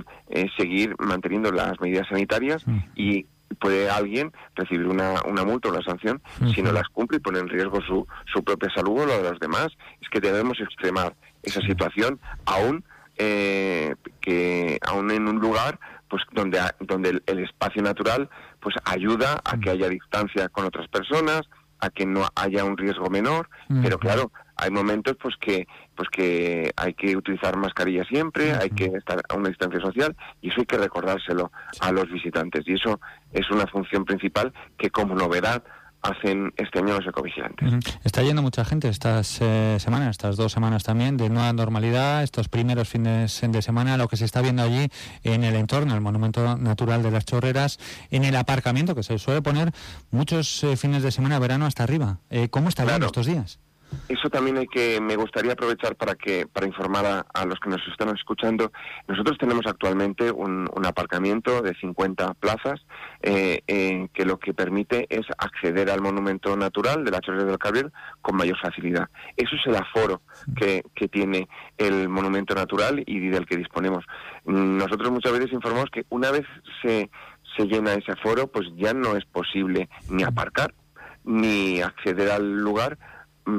seguir 0.58 0.96
manteniendo 1.00 1.52
las 1.52 1.80
medidas 1.80 2.08
sanitarias 2.10 2.66
y 2.96 3.28
puede 3.60 3.90
alguien 3.90 4.32
recibir 4.56 4.88
una, 4.88 5.22
una 5.28 5.44
multa 5.44 5.70
o 5.70 5.72
una 5.72 5.84
sanción 5.84 6.22
si 6.54 6.62
no 6.62 6.72
las 6.72 6.88
cumple 6.90 7.18
y 7.18 7.20
pone 7.20 7.40
en 7.40 7.48
riesgo 7.48 7.82
su, 7.82 8.08
su 8.32 8.44
propia 8.44 8.70
salud 8.74 9.02
o 9.02 9.06
la 9.06 9.18
de 9.18 9.30
los 9.30 9.40
demás. 9.40 9.68
Es 10.02 10.10
que 10.10 10.20
debemos 10.20 10.60
extremar 10.60 11.16
esa 11.44 11.62
situación 11.62 12.20
aún 12.46 12.84
eh, 13.18 13.96
que 14.20 14.80
aún 14.82 15.12
en 15.12 15.28
un 15.28 15.40
lugar 15.40 15.80
pues 16.10 16.24
donde 16.32 16.60
donde 16.80 17.22
el, 17.26 17.40
espacio 17.40 17.82
natural 17.82 18.30
pues 18.60 18.76
ayuda 18.84 19.40
a 19.46 19.58
que 19.58 19.70
haya 19.70 19.88
distancia 19.90 20.50
con 20.50 20.66
otras 20.66 20.88
personas 20.88 21.44
a 21.80 21.90
que 21.90 22.06
no 22.06 22.28
haya 22.36 22.64
un 22.64 22.78
riesgo 22.78 23.10
menor. 23.10 23.50
Pero 23.82 23.98
claro 23.98 24.32
hay 24.62 24.70
momentos 24.70 25.18
pues 25.22 25.36
que 25.38 25.68
pues 25.96 26.08
que 26.10 26.72
hay 26.76 26.94
que 26.94 27.18
utilizar 27.18 27.58
mascarilla 27.58 28.04
siempre, 28.06 28.54
hay 28.54 28.70
que 28.70 28.86
estar 28.86 29.22
a 29.28 29.36
una 29.36 29.50
distancia 29.50 29.80
social 29.82 30.16
y 30.42 30.50
eso 30.50 30.62
hay 30.62 30.66
que 30.66 30.78
recordárselo 30.78 31.52
a 31.80 31.92
los 31.92 32.10
visitantes 32.12 32.64
y 32.68 32.74
eso 32.74 33.00
es 33.34 33.50
una 33.50 33.66
función 33.68 34.06
principal 34.06 34.54
que 34.78 34.92
como 34.92 35.16
novedad 35.16 35.64
hacen 36.02 36.52
este 36.58 36.80
año 36.80 36.98
los 36.98 37.08
ecovigilantes. 37.08 37.96
Está 38.04 38.24
yendo 38.24 38.42
mucha 38.42 38.66
gente 38.66 38.90
estas 38.90 39.40
eh, 39.42 39.78
semanas, 39.80 40.10
estas 40.10 40.36
dos 40.36 40.52
semanas 40.52 40.84
también, 40.84 41.18
de 41.18 41.30
nueva 41.30 41.54
normalidad, 41.54 42.24
estos 42.24 42.50
primeros 42.50 42.90
fines 42.90 43.42
de 43.48 43.62
semana, 43.62 43.98
lo 43.98 44.08
que 44.08 44.18
se 44.18 44.26
está 44.26 44.42
viendo 44.42 44.64
allí 44.64 44.90
en 45.24 45.44
el 45.44 45.56
entorno, 45.56 45.94
el 45.94 46.02
Monumento 46.02 46.58
Natural 46.58 47.04
de 47.04 47.12
las 47.12 47.26
Chorreras, 47.26 47.80
en 48.10 48.24
el 48.24 48.36
aparcamiento, 48.36 48.96
que 48.96 49.04
se 49.04 49.20
suele 49.20 49.42
poner 49.42 49.74
muchos 50.10 50.64
eh, 50.64 50.76
fines 50.76 51.04
de 51.04 51.12
semana, 51.12 51.38
verano 51.40 51.66
hasta 51.66 51.84
arriba. 51.84 52.18
Eh, 52.30 52.50
¿Cómo 52.50 52.70
está 52.70 52.86
yendo 52.86 53.06
estos 53.06 53.28
días? 53.28 53.60
Eso 54.08 54.30
también 54.30 54.58
hay 54.58 54.68
que, 54.68 55.00
me 55.02 55.16
gustaría 55.16 55.54
aprovechar 55.54 55.96
para 55.96 56.16
que 56.16 56.48
para 56.48 56.68
informar 56.68 57.06
a, 57.06 57.26
a 57.34 57.46
los 57.46 57.60
que 57.60 57.70
nos 57.70 57.82
están 57.88 58.10
escuchando. 58.16 58.72
Nosotros 59.08 59.38
tenemos 59.38 59.66
actualmente 59.66 60.32
un, 60.32 60.70
un 60.74 60.86
aparcamiento 60.86 61.62
de 61.62 61.74
50 61.76 62.34
plazas 62.36 62.82
eh, 63.22 63.62
eh, 63.68 64.08
que 64.14 64.26
lo 64.26 64.38
que 64.38 64.54
permite 64.54 65.08
es 65.10 65.26
acceder 65.38 65.90
al 65.90 66.02
monumento 66.02 66.56
natural 66.58 67.04
de 67.04 67.12
la 67.12 67.22
Chorrera 67.22 67.46
del 67.46 67.58
Cabril 67.58 67.92
con 68.22 68.36
mayor 68.36 68.58
facilidad. 68.60 69.10
Eso 69.38 69.56
es 69.56 69.66
el 69.68 69.76
aforo 69.76 70.22
que, 70.56 70.84
que 70.96 71.08
tiene 71.08 71.48
el 71.78 72.10
monumento 72.10 72.54
natural 72.56 73.04
y 73.06 73.30
del 73.30 73.46
que 73.46 73.58
disponemos. 73.58 74.06
Nosotros 74.46 75.12
muchas 75.12 75.32
veces 75.32 75.54
informamos 75.54 75.90
que 75.90 76.06
una 76.10 76.32
vez 76.32 76.46
se, 76.82 77.10
se 77.56 77.66
llena 77.66 77.94
ese 77.94 78.12
aforo, 78.12 78.48
pues 78.48 78.68
ya 78.76 78.94
no 78.94 79.16
es 79.16 79.26
posible 79.26 79.90
ni 80.10 80.24
aparcar 80.24 80.74
ni 81.24 81.82
acceder 81.82 82.32
al 82.32 82.58
lugar 82.58 82.98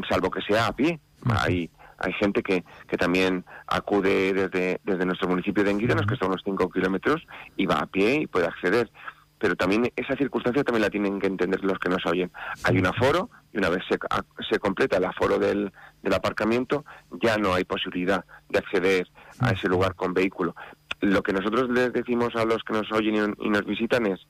salvo 0.08 0.30
que 0.30 0.40
sea 0.42 0.66
a 0.68 0.72
pie. 0.76 1.00
Hay, 1.40 1.70
hay 1.98 2.12
gente 2.14 2.42
que, 2.42 2.64
que 2.88 2.96
también 2.96 3.44
acude 3.66 4.32
desde, 4.32 4.80
desde 4.84 5.06
nuestro 5.06 5.28
municipio 5.28 5.62
de 5.64 5.70
Enguídanos, 5.70 6.06
que 6.06 6.14
está 6.14 6.26
a 6.26 6.28
unos 6.28 6.42
5 6.44 6.68
kilómetros, 6.70 7.24
y 7.56 7.66
va 7.66 7.76
a 7.80 7.86
pie 7.86 8.22
y 8.22 8.26
puede 8.26 8.46
acceder. 8.46 8.90
Pero 9.38 9.56
también 9.56 9.92
esa 9.96 10.14
circunstancia 10.16 10.62
también 10.62 10.82
la 10.82 10.90
tienen 10.90 11.18
que 11.18 11.26
entender 11.26 11.64
los 11.64 11.78
que 11.80 11.88
nos 11.88 12.04
oyen. 12.06 12.30
Hay 12.62 12.78
un 12.78 12.86
aforo 12.86 13.28
y 13.52 13.58
una 13.58 13.70
vez 13.70 13.82
se, 13.88 13.96
a- 14.08 14.24
se 14.48 14.58
completa 14.60 14.98
el 14.98 15.04
aforo 15.04 15.38
del, 15.40 15.72
del 16.00 16.14
aparcamiento, 16.14 16.84
ya 17.22 17.36
no 17.38 17.52
hay 17.52 17.64
posibilidad 17.64 18.24
de 18.48 18.58
acceder 18.60 19.08
a 19.40 19.50
ese 19.50 19.66
lugar 19.68 19.96
con 19.96 20.14
vehículo. 20.14 20.54
Lo 21.02 21.22
que 21.22 21.32
nosotros 21.32 21.68
les 21.68 21.92
decimos 21.92 22.34
a 22.36 22.44
los 22.44 22.62
que 22.62 22.72
nos 22.72 22.90
oyen 22.92 23.34
y, 23.40 23.50
nos 23.50 23.66
visitan 23.66 24.06
es, 24.06 24.20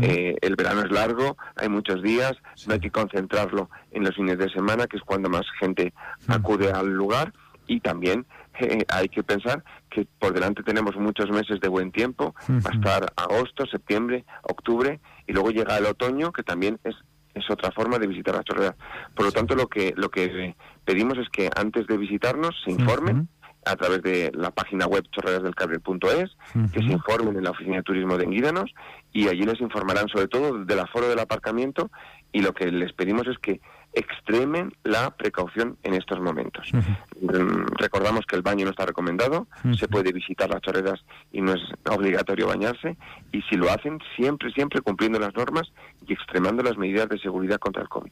eh, 0.00 0.36
el 0.40 0.54
verano 0.54 0.82
es 0.82 0.92
largo, 0.92 1.36
hay 1.56 1.68
muchos 1.68 2.02
días, 2.02 2.34
no 2.68 2.74
hay 2.74 2.80
que 2.80 2.92
concentrarlo 2.92 3.68
en 3.90 4.04
los 4.04 4.14
fines 4.14 4.38
de 4.38 4.48
semana, 4.48 4.86
que 4.86 4.96
es 4.96 5.02
cuando 5.02 5.28
más 5.28 5.44
gente 5.58 5.92
acude 6.28 6.70
al 6.70 6.86
lugar, 6.86 7.32
y 7.66 7.80
también 7.80 8.26
eh, 8.60 8.84
hay 8.88 9.08
que 9.08 9.24
pensar 9.24 9.64
que 9.90 10.06
por 10.20 10.32
delante 10.32 10.62
tenemos 10.62 10.94
muchos 10.94 11.28
meses 11.30 11.58
de 11.60 11.68
buen 11.68 11.90
tiempo, 11.90 12.32
va 12.48 12.70
a 12.70 12.76
estar 12.76 13.12
agosto, 13.16 13.66
septiembre, 13.66 14.24
octubre, 14.42 15.00
y 15.26 15.32
luego 15.32 15.50
llega 15.50 15.78
el 15.78 15.86
otoño, 15.86 16.30
que 16.30 16.44
también 16.44 16.78
es 16.84 16.94
es 17.32 17.48
otra 17.48 17.70
forma 17.70 17.96
de 17.98 18.08
visitar 18.08 18.34
la 18.34 18.42
chorrera. 18.42 18.74
Por 19.14 19.24
lo 19.24 19.30
tanto, 19.30 19.54
lo 19.54 19.68
que 19.68 19.94
lo 19.96 20.10
que 20.10 20.56
pedimos 20.84 21.16
es 21.16 21.28
que 21.28 21.48
antes 21.56 21.86
de 21.86 21.96
visitarnos 21.96 22.56
se 22.64 22.72
informen 22.72 23.28
a 23.64 23.76
través 23.76 24.02
de 24.02 24.32
la 24.34 24.50
página 24.50 24.86
web 24.86 25.04
chorrerasdelcabril.es, 25.10 26.36
que 26.72 26.80
se 26.80 26.92
informen 26.92 27.36
en 27.36 27.44
la 27.44 27.50
oficina 27.50 27.76
de 27.76 27.82
turismo 27.82 28.16
de 28.16 28.24
Enguídanos 28.24 28.72
y 29.12 29.28
allí 29.28 29.42
les 29.42 29.60
informarán 29.60 30.08
sobre 30.08 30.28
todo 30.28 30.64
del 30.64 30.78
aforo 30.78 31.08
del 31.08 31.18
aparcamiento 31.18 31.90
y 32.32 32.40
lo 32.40 32.54
que 32.54 32.70
les 32.70 32.92
pedimos 32.92 33.26
es 33.26 33.38
que 33.38 33.60
extremen 33.92 34.72
la 34.84 35.10
precaución 35.10 35.76
en 35.82 35.94
estos 35.94 36.20
momentos. 36.20 36.70
Mm, 36.72 37.66
Recordamos 37.78 38.24
que 38.26 38.36
el 38.36 38.42
baño 38.42 38.64
no 38.64 38.70
está 38.70 38.86
recomendado, 38.86 39.46
se 39.78 39.88
puede 39.88 40.12
visitar 40.12 40.48
las 40.48 40.60
chorreras 40.62 41.00
y 41.32 41.40
no 41.40 41.52
es 41.52 41.60
obligatorio 41.88 42.46
bañarse 42.46 42.96
y 43.32 43.42
si 43.42 43.56
lo 43.56 43.70
hacen 43.70 43.98
siempre, 44.16 44.50
siempre 44.52 44.80
cumpliendo 44.80 45.18
las 45.18 45.34
normas 45.34 45.72
y 46.06 46.12
extremando 46.12 46.62
las 46.62 46.76
medidas 46.76 47.08
de 47.08 47.18
seguridad 47.18 47.58
contra 47.58 47.82
el 47.82 47.88
COVID. 47.88 48.10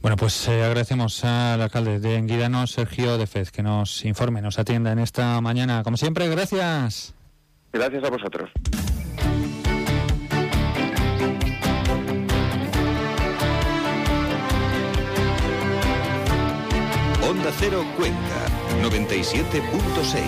Bueno, 0.00 0.16
pues 0.16 0.48
eh, 0.48 0.64
agradecemos 0.64 1.24
al 1.24 1.60
alcalde 1.60 2.00
de 2.00 2.16
Enguidano, 2.16 2.66
Sergio 2.66 3.18
de 3.18 3.26
Fez, 3.26 3.50
que 3.50 3.62
nos 3.62 4.04
informe, 4.04 4.40
nos 4.40 4.58
atienda 4.58 4.92
en 4.92 4.98
esta 4.98 5.40
mañana. 5.40 5.82
Como 5.82 5.96
siempre, 5.96 6.28
gracias. 6.28 7.14
Gracias 7.72 8.02
a 8.04 8.10
vosotros. 8.10 8.50
Onda 17.50 17.58
Cero 17.58 17.84
Cuenca, 17.96 18.46
97.6. 18.80 20.22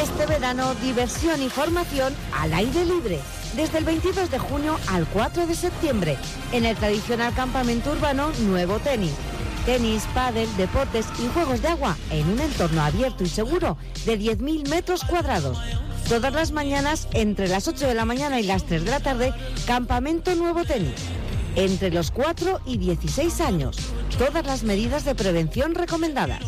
Este 0.00 0.26
verano, 0.26 0.74
diversión 0.76 1.42
y 1.42 1.48
formación 1.48 2.14
al 2.32 2.54
aire 2.54 2.84
libre. 2.84 3.18
Desde 3.56 3.78
el 3.78 3.84
22 3.84 4.30
de 4.30 4.38
junio 4.38 4.78
al 4.88 5.06
4 5.08 5.48
de 5.48 5.54
septiembre, 5.56 6.16
en 6.52 6.64
el 6.64 6.76
tradicional 6.76 7.34
campamento 7.34 7.90
urbano 7.90 8.30
Nuevo 8.40 8.78
Tenis. 8.78 9.14
Tenis, 9.66 10.04
pádel, 10.14 10.48
deportes 10.56 11.06
y 11.18 11.26
juegos 11.32 11.60
de 11.62 11.68
agua 11.68 11.96
en 12.10 12.28
un 12.28 12.40
entorno 12.40 12.82
abierto 12.82 13.24
y 13.24 13.28
seguro 13.28 13.78
de 14.04 14.16
10.000 14.18 14.68
metros 14.68 15.02
cuadrados. 15.02 15.58
Todas 16.08 16.34
las 16.34 16.52
mañanas, 16.52 17.08
entre 17.14 17.48
las 17.48 17.66
8 17.66 17.86
de 17.86 17.94
la 17.94 18.04
mañana 18.04 18.38
y 18.38 18.42
las 18.44 18.64
3 18.66 18.84
de 18.84 18.90
la 18.90 19.00
tarde, 19.00 19.32
Campamento 19.66 20.34
Nuevo 20.34 20.64
Tenis. 20.64 20.94
Entre 21.56 21.90
los 21.90 22.10
4 22.10 22.60
y 22.66 22.76
16 22.76 23.40
años. 23.40 23.76
Todas 24.18 24.44
las 24.46 24.64
medidas 24.64 25.04
de 25.04 25.14
prevención 25.14 25.74
recomendadas. 25.74 26.40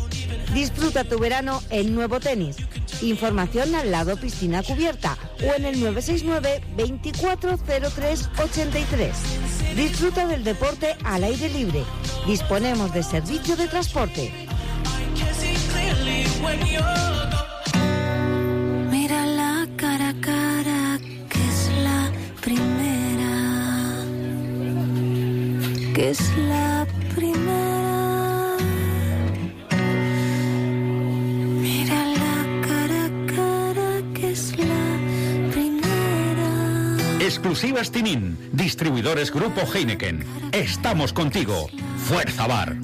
Disfruta 0.53 1.03
tu 1.03 1.17
verano 1.17 1.61
en 1.69 1.95
Nuevo 1.95 2.19
Tenis. 2.19 2.57
Información 3.01 3.73
al 3.75 3.91
lado 3.91 4.15
piscina 4.17 4.63
cubierta 4.63 5.17
o 5.41 5.55
en 5.55 5.65
el 5.65 5.79
969 5.79 6.61
2403 6.77 8.29
83. 8.39 9.11
Disfruta 9.75 10.27
del 10.27 10.43
deporte 10.43 10.95
al 11.03 11.23
aire 11.23 11.49
libre. 11.49 11.83
Disponemos 12.27 12.93
de 12.93 13.03
servicio 13.03 13.55
de 13.55 13.67
transporte. 13.67 14.31
Que 25.97 26.11
es 26.11 26.37
la 26.37 26.85
primera. 27.15 28.55
Mira 31.59 32.05
la 32.05 32.61
cara 32.61 33.09
cara 33.25 34.01
que 34.13 34.29
es 34.29 34.55
la 34.59 35.51
primera. 35.51 37.19
Exclusivas 37.19 37.89
Tinin, 37.89 38.37
distribuidores 38.51 39.31
Grupo 39.31 39.61
Heineken. 39.61 40.23
Estamos 40.51 41.13
contigo. 41.13 41.67
Fuerza 42.07 42.45
Bar. 42.45 42.77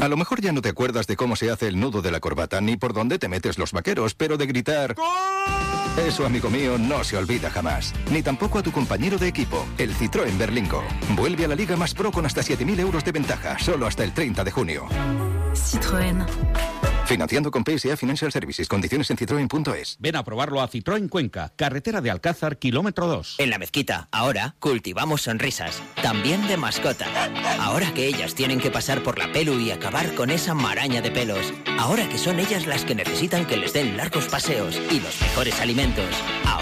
A 0.00 0.08
lo 0.08 0.16
mejor 0.16 0.40
ya 0.40 0.50
no 0.50 0.60
te 0.60 0.70
acuerdas 0.70 1.06
de 1.06 1.14
cómo 1.14 1.36
se 1.36 1.52
hace 1.52 1.68
el 1.68 1.78
nudo 1.78 2.02
de 2.02 2.10
la 2.10 2.18
corbata 2.18 2.60
ni 2.60 2.76
por 2.76 2.94
dónde 2.94 3.20
te 3.20 3.28
metes 3.28 3.58
los 3.58 3.70
vaqueros, 3.70 4.16
pero 4.16 4.36
de 4.36 4.46
gritar... 4.46 4.96
Eso, 5.96 6.26
amigo 6.26 6.50
mío, 6.50 6.76
no 6.76 7.04
se 7.04 7.16
olvida 7.16 7.50
jamás. 7.50 7.94
Ni 8.10 8.20
tampoco 8.20 8.58
a 8.58 8.62
tu 8.62 8.72
compañero 8.72 9.16
de 9.16 9.28
equipo, 9.28 9.64
el 9.78 9.94
Citroën 9.94 10.36
Berlingo. 10.36 10.82
Vuelve 11.10 11.44
a 11.44 11.48
la 11.48 11.54
Liga 11.54 11.76
Más 11.76 11.94
Pro 11.94 12.10
con 12.10 12.26
hasta 12.26 12.40
7.000 12.40 12.80
euros 12.80 13.04
de 13.04 13.12
ventaja, 13.12 13.56
solo 13.60 13.86
hasta 13.86 14.02
el 14.02 14.12
30 14.12 14.42
de 14.42 14.50
junio. 14.50 14.86
Citroën. 15.54 16.26
Financiando 17.06 17.50
con 17.50 17.64
PSA 17.64 17.96
Financial 17.96 18.32
Services. 18.32 18.66
Condiciones 18.66 19.10
en 19.10 19.18
citroen.es. 19.18 19.96
Ven 19.98 20.16
a 20.16 20.24
probarlo 20.24 20.62
a 20.62 20.68
Citroën 20.70 21.08
Cuenca, 21.08 21.52
carretera 21.54 22.00
de 22.00 22.10
Alcázar, 22.10 22.58
kilómetro 22.58 23.06
2. 23.06 23.36
En 23.38 23.50
la 23.50 23.58
mezquita, 23.58 24.08
ahora, 24.10 24.56
cultivamos 24.58 25.22
sonrisas, 25.22 25.82
también 26.02 26.46
de 26.48 26.56
mascota. 26.56 27.06
Ahora 27.60 27.92
que 27.92 28.06
ellas 28.06 28.34
tienen 28.34 28.58
que 28.58 28.70
pasar 28.70 29.02
por 29.02 29.18
la 29.18 29.30
pelu 29.32 29.60
y 29.60 29.70
acabar 29.70 30.14
con 30.14 30.30
esa 30.30 30.54
maraña 30.54 31.02
de 31.02 31.10
pelos. 31.10 31.52
Ahora 31.78 32.08
que 32.08 32.18
son 32.18 32.40
ellas 32.40 32.66
las 32.66 32.84
que 32.84 32.94
necesitan 32.94 33.46
que 33.46 33.58
les 33.58 33.74
den 33.74 33.96
largos 33.96 34.26
paseos 34.28 34.80
y 34.90 35.00
los 35.00 35.20
mejores 35.20 35.60
alimentos. 35.60 36.08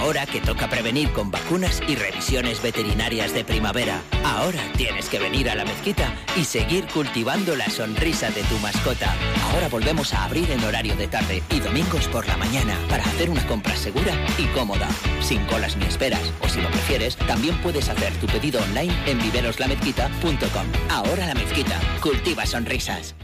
Ahora 0.02 0.26
que 0.26 0.40
toca 0.40 0.68
prevenir 0.68 1.12
con 1.12 1.30
vacunas 1.30 1.80
y 1.86 1.94
revisiones 1.94 2.60
veterinarias 2.60 3.32
de 3.32 3.44
primavera. 3.44 4.02
Ahora 4.24 4.58
tienes 4.76 5.08
que 5.08 5.20
venir 5.20 5.48
a 5.48 5.54
la 5.54 5.64
mezquita 5.64 6.12
y 6.36 6.44
seguir 6.44 6.88
cultivando 6.88 7.54
la 7.54 7.70
sonrisa 7.70 8.28
de 8.32 8.42
tu 8.42 8.58
mascota. 8.58 9.14
Ahora 9.52 9.68
volvemos 9.68 10.12
a 10.12 10.24
abrir 10.24 10.50
en 10.50 10.64
horario 10.64 10.96
de 10.96 11.06
tarde 11.06 11.40
y 11.50 11.60
domingos 11.60 12.08
por 12.08 12.26
la 12.26 12.36
mañana 12.36 12.76
para 12.88 13.04
hacer 13.04 13.30
una 13.30 13.46
compra 13.46 13.76
segura 13.76 14.12
y 14.38 14.46
cómoda, 14.46 14.88
sin 15.20 15.44
colas 15.46 15.76
ni 15.76 15.86
esperas. 15.86 16.32
O 16.40 16.48
si 16.48 16.60
lo 16.60 16.68
prefieres, 16.72 17.16
también 17.16 17.56
puedes 17.58 17.88
hacer 17.88 18.12
tu 18.14 18.26
pedido 18.26 18.60
online 18.60 18.92
en 19.06 19.20
viveroslamezquita.com. 19.20 20.66
Ahora 20.90 21.28
la 21.28 21.34
mezquita, 21.34 21.78
cultiva 22.02 22.44
sonrisas. 22.44 23.14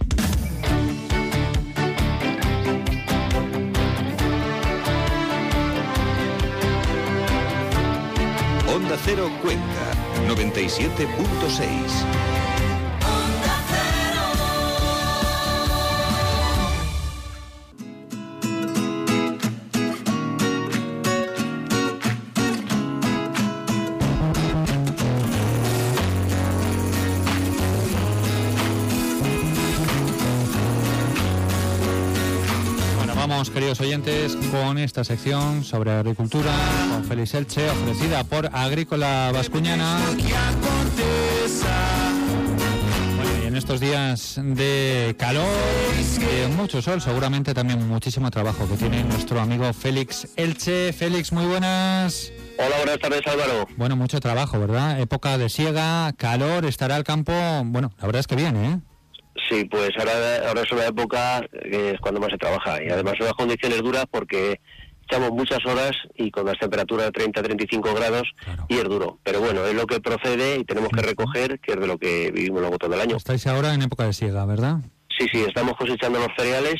Onda 8.79 8.97
Cero 8.97 9.29
Cuenca, 9.43 9.91
97.6. 10.29 12.48
con 34.37 34.79
esta 34.79 35.05
sección 35.05 35.65
sobre 35.65 35.93
agricultura 35.93 36.53
con 36.91 37.05
Félix 37.05 37.35
Elche, 37.35 37.69
ofrecida 37.71 38.25
por 38.25 38.51
Agrícola 38.55 39.31
Vascuñana. 39.33 40.01
Bueno, 43.17 43.31
y 43.43 43.47
en 43.47 43.57
estos 43.57 43.81
días 43.81 44.41
de 44.43 45.15
calor, 45.19 45.47
de 46.19 46.49
mucho 46.57 46.83
sol, 46.83 47.01
seguramente 47.01 47.55
también 47.55 47.87
muchísimo 47.89 48.31
trabajo 48.31 48.69
que 48.69 48.77
tiene 48.77 49.05
nuestro 49.05 49.41
amigo 49.41 49.73
Félix 49.73 50.29
Elche. 50.37 50.93
Félix, 50.93 51.33
muy 51.33 51.47
buenas. 51.47 52.33
Hola, 52.59 52.77
buenas 52.79 52.99
tardes 52.99 53.27
Álvaro. 53.27 53.69
Bueno, 53.77 53.97
mucho 53.97 54.21
trabajo, 54.21 54.59
¿verdad? 54.59 55.01
Época 55.01 55.39
de 55.39 55.49
siega, 55.49 56.13
calor, 56.15 56.65
estará 56.65 56.97
el 56.97 57.05
campo, 57.05 57.33
bueno, 57.65 57.93
la 57.99 58.07
verdad 58.07 58.21
es 58.21 58.27
que 58.27 58.37
viene, 58.37 58.73
¿eh? 58.73 58.79
Sí, 59.49 59.65
pues 59.65 59.91
ahora, 59.99 60.49
ahora 60.49 60.63
es 60.63 60.73
una 60.73 60.87
época 60.87 61.41
que 61.63 61.93
es 61.93 62.01
cuando 62.01 62.21
más 62.21 62.31
se 62.31 62.39
trabaja 62.39 62.83
y 62.83 62.91
además 62.91 63.15
son 63.17 63.27
las 63.27 63.35
condiciones 63.35 63.83
duras 63.83 64.05
porque 64.11 64.61
echamos 65.05 65.31
muchas 65.31 65.65
horas 65.65 65.93
y 66.17 66.31
con 66.31 66.45
las 66.45 66.59
temperaturas 66.59 67.07
de 67.07 67.13
30 67.13 67.43
35 67.43 67.95
grados 67.95 68.29
y 68.69 68.77
es 68.77 68.85
duro. 68.85 69.19
Pero 69.23 69.41
bueno, 69.41 69.65
es 69.65 69.75
lo 69.75 69.87
que 69.87 70.01
procede 70.01 70.59
y 70.59 70.65
tenemos 70.65 70.91
que 70.91 71.03
recoger, 71.03 71.59
que 71.61 71.73
es 71.73 71.81
de 71.81 71.87
lo 71.87 71.99
que 71.99 72.31
vivimos 72.31 72.61
luego 72.61 72.79
todo 72.79 72.95
el 72.95 73.01
año. 73.01 73.17
Estáis 73.17 73.47
ahora 73.47 73.73
en 73.73 73.83
época 73.83 74.05
de 74.05 74.13
siega, 74.13 74.45
¿verdad? 74.45 74.79
Sí, 75.17 75.27
sí, 75.33 75.45
estamos 75.47 75.75
cosechando 75.77 76.19
los 76.19 76.29
cereales. 76.37 76.77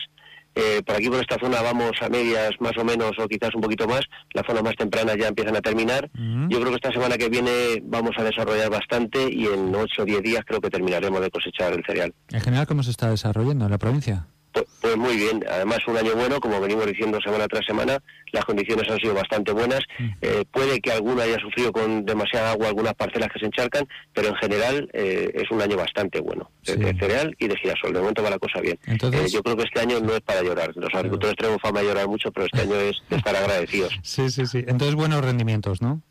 Eh, 0.61 0.83
por 0.85 0.97
aquí, 0.97 1.09
por 1.09 1.21
esta 1.21 1.37
zona, 1.39 1.63
vamos 1.63 1.93
a 2.01 2.09
medias 2.09 2.51
más 2.59 2.77
o 2.77 2.85
menos 2.85 3.13
o 3.17 3.29
quizás 3.29 3.55
un 3.55 3.61
poquito 3.61 3.87
más. 3.87 4.01
Las 4.35 4.45
zonas 4.45 4.65
más 4.65 4.75
tempranas 4.75 5.17
ya 5.17 5.29
empiezan 5.29 5.55
a 5.55 5.61
terminar. 5.61 6.11
Yo 6.49 6.59
creo 6.59 6.71
que 6.71 6.77
esta 6.77 6.91
semana 6.91 7.17
que 7.17 7.29
viene 7.29 7.81
vamos 7.85 8.11
a 8.19 8.25
desarrollar 8.25 8.69
bastante 8.69 9.33
y 9.33 9.47
en 9.47 9.73
8 9.73 10.03
o 10.03 10.05
10 10.05 10.21
días 10.21 10.43
creo 10.45 10.61
que 10.61 10.69
terminaremos 10.69 11.21
de 11.21 11.31
cosechar 11.31 11.73
el 11.75 11.85
cereal. 11.87 12.13
En 12.31 12.41
general, 12.41 12.67
¿cómo 12.67 12.83
se 12.83 12.91
está 12.91 13.09
desarrollando 13.09 13.67
en 13.67 13.71
la 13.71 13.79
provincia? 13.79 14.27
Pues, 14.53 14.67
pues 14.81 14.97
muy 14.97 15.17
bien, 15.17 15.45
además 15.49 15.79
un 15.87 15.97
año 15.97 16.15
bueno, 16.15 16.41
como 16.41 16.61
venimos 16.61 16.87
diciendo 16.87 17.19
semana 17.23 17.47
tras 17.49 17.65
semana, 17.67 17.99
las 18.33 18.45
condiciones 18.45 18.89
han 18.91 18.99
sido 18.99 19.15
bastante 19.15 19.53
buenas. 19.53 19.81
Eh, 20.23 20.45
puede 20.51 20.81
que 20.81 20.91
alguno 20.93 21.21
haya 21.23 21.37
sufrido 21.39 21.71
con 21.73 22.05
demasiada 22.05 22.53
agua 22.53 22.69
algunas 22.69 22.95
parcelas 22.95 23.29
que 23.33 23.39
se 23.39 23.47
encharcan, 23.47 23.87
pero 24.15 24.29
en 24.29 24.35
general 24.37 24.89
eh, 24.95 25.31
es 25.35 25.51
un 25.51 25.61
año 25.63 25.77
bastante 25.77 26.21
bueno, 26.21 26.51
de, 26.65 26.77
de 26.77 26.99
cereal 26.99 27.35
y 27.39 27.47
de 27.49 27.57
girasol. 27.57 27.93
De 27.93 28.01
momento 28.01 28.23
va 28.23 28.31
la 28.31 28.39
cosa 28.39 28.61
bien. 28.61 28.79
Entonces- 28.87 29.21
Eh, 29.21 29.29
yo 29.29 29.43
creo 29.43 29.57
que 29.57 29.65
este 29.65 29.81
año 29.81 30.01
no 30.01 30.15
es 30.15 30.21
para 30.23 30.43
llorar. 30.43 30.73
Los 30.77 30.93
agricultores 30.95 31.37
tenemos 31.37 31.61
fama 31.61 31.81
de 31.81 31.87
llorar 31.87 32.09
mucho, 32.09 32.31
pero 32.33 32.47
este 32.47 32.63
año 32.63 32.75
es 32.77 32.97
de 33.11 33.17
estar 33.17 33.37
agradecidos. 33.37 33.99
Sí, 34.03 34.31
sí, 34.31 34.47
sí. 34.47 34.59
Entonces, 34.67 34.95
buenos 34.95 35.23
rendimientos, 35.25 35.83
¿no? 35.83 36.03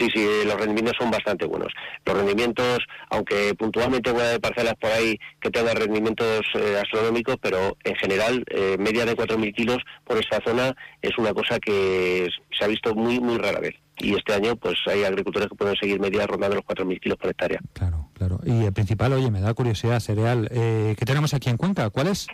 Sí, 0.00 0.08
sí, 0.14 0.26
los 0.46 0.54
rendimientos 0.54 0.96
son 0.98 1.10
bastante 1.10 1.44
buenos. 1.44 1.70
Los 2.06 2.16
rendimientos, 2.16 2.78
aunque 3.10 3.54
puntualmente 3.54 4.10
voy 4.10 4.22
a 4.22 4.28
haber 4.28 4.40
parcelas 4.40 4.74
por 4.80 4.90
ahí 4.90 5.18
que 5.42 5.50
tengan 5.50 5.76
rendimientos 5.76 6.40
eh, 6.54 6.80
astronómicos, 6.82 7.36
pero 7.42 7.76
en 7.84 7.94
general, 7.96 8.42
eh, 8.48 8.76
media 8.78 9.04
de 9.04 9.14
4.000 9.14 9.54
kilos 9.54 9.76
por 10.04 10.16
esta 10.16 10.40
zona 10.42 10.74
es 11.02 11.18
una 11.18 11.34
cosa 11.34 11.58
que 11.58 12.28
se 12.58 12.64
ha 12.64 12.68
visto 12.68 12.94
muy, 12.94 13.20
muy 13.20 13.36
rara 13.36 13.60
vez. 13.60 13.74
Y 13.98 14.14
este 14.14 14.32
año, 14.32 14.56
pues 14.56 14.78
hay 14.86 15.04
agricultores 15.04 15.50
que 15.50 15.54
pueden 15.54 15.76
seguir 15.76 16.00
medias 16.00 16.26
rondando 16.26 16.56
los 16.56 16.64
4.000 16.64 16.98
kilos 16.98 17.18
por 17.18 17.28
hectárea. 17.28 17.60
Claro. 17.74 18.08
Y 18.44 18.64
el 18.64 18.72
principal, 18.72 19.12
oye, 19.12 19.30
me 19.30 19.40
da 19.40 19.52
curiosidad, 19.54 20.00
cereal, 20.00 20.48
eh, 20.50 20.94
¿qué 20.98 21.04
tenemos 21.04 21.34
aquí 21.34 21.50
en 21.50 21.56
Cuenca? 21.56 21.90
¿Cuál 21.90 22.08
es? 22.08 22.26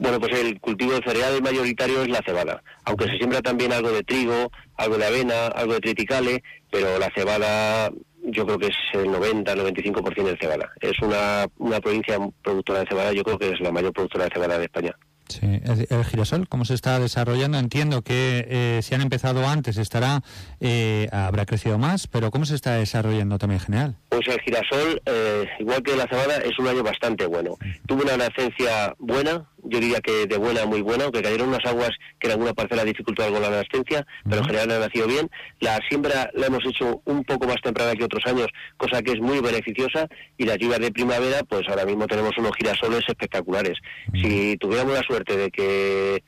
Bueno, 0.00 0.18
pues 0.18 0.32
el 0.40 0.58
cultivo 0.60 0.92
de 0.92 1.02
cereal 1.02 1.42
mayoritario 1.42 2.00
es 2.00 2.08
la 2.08 2.22
cebada, 2.24 2.62
aunque 2.84 3.04
se 3.04 3.18
siembra 3.18 3.42
también 3.42 3.70
algo 3.70 3.90
de 3.90 4.02
trigo, 4.02 4.50
algo 4.76 4.96
de 4.96 5.04
avena, 5.04 5.48
algo 5.48 5.74
de 5.74 5.80
triticale, 5.80 6.42
pero 6.70 6.98
la 6.98 7.10
cebada 7.14 7.90
yo 8.22 8.46
creo 8.46 8.58
que 8.58 8.66
es 8.66 8.76
el 8.92 9.06
90-95% 9.08 10.22
de 10.24 10.36
cebada. 10.40 10.72
Es 10.80 10.98
una, 11.00 11.46
una 11.58 11.80
provincia 11.80 12.18
productora 12.42 12.80
de 12.80 12.86
cebada, 12.86 13.12
yo 13.12 13.24
creo 13.24 13.38
que 13.38 13.50
es 13.50 13.60
la 13.60 13.72
mayor 13.72 13.92
productora 13.92 14.24
de 14.24 14.30
cebada 14.32 14.58
de 14.58 14.64
España. 14.64 14.94
Sí. 15.30 15.46
El, 15.46 15.86
el 15.88 16.04
girasol, 16.04 16.48
¿cómo 16.48 16.64
se 16.64 16.74
está 16.74 16.98
desarrollando? 16.98 17.56
Entiendo 17.58 18.02
que 18.02 18.44
eh, 18.48 18.80
si 18.82 18.96
han 18.96 19.00
empezado 19.00 19.46
antes 19.46 19.76
estará, 19.76 20.22
eh, 20.60 21.08
habrá 21.12 21.46
crecido 21.46 21.78
más, 21.78 22.08
pero 22.08 22.32
¿cómo 22.32 22.44
se 22.44 22.56
está 22.56 22.74
desarrollando 22.74 23.38
también 23.38 23.60
en 23.60 23.66
general? 23.66 23.96
Pues 24.08 24.26
el 24.26 24.40
girasol, 24.40 25.00
eh, 25.06 25.46
igual 25.60 25.82
que 25.84 25.94
la 25.94 26.08
cebada, 26.08 26.38
es 26.38 26.58
un 26.58 26.66
año 26.66 26.82
bastante 26.82 27.26
bueno. 27.26 27.56
Tuvo 27.86 28.02
una 28.02 28.16
nacencia 28.16 28.94
buena, 28.98 29.48
yo 29.64 29.80
diría 29.80 30.00
que 30.00 30.26
de 30.26 30.36
buena 30.36 30.62
a 30.62 30.66
muy 30.66 30.82
buena, 30.82 31.04
aunque 31.04 31.22
cayeron 31.22 31.48
unas 31.48 31.64
aguas 31.64 31.90
que 32.18 32.26
en 32.28 32.32
alguna 32.32 32.52
parcela 32.54 32.84
dificultó 32.84 33.22
algo 33.24 33.40
la 33.40 33.50
nacencia, 33.50 34.06
pero 34.24 34.38
en 34.38 34.44
general 34.46 34.70
ha 34.72 34.78
nacido 34.80 35.06
bien. 35.06 35.30
La 35.60 35.78
siembra 35.88 36.30
la 36.34 36.46
hemos 36.46 36.64
hecho 36.66 37.02
un 37.04 37.24
poco 37.24 37.46
más 37.46 37.56
temprana 37.62 37.94
que 37.94 38.04
otros 38.04 38.24
años, 38.26 38.46
cosa 38.76 39.02
que 39.02 39.12
es 39.12 39.20
muy 39.20 39.40
beneficiosa, 39.40 40.06
y 40.38 40.44
las 40.44 40.58
lluvias 40.58 40.80
de 40.80 40.90
primavera, 40.92 41.42
pues 41.44 41.62
ahora 41.68 41.84
mismo 41.84 42.06
tenemos 42.06 42.36
unos 42.38 42.52
girasoles 42.56 43.02
espectaculares. 43.08 43.78
Si 44.14 44.56
tuviéramos 44.58 44.94
la 44.94 45.02
suerte 45.02 45.36
de 45.36 45.50
que 45.50 46.22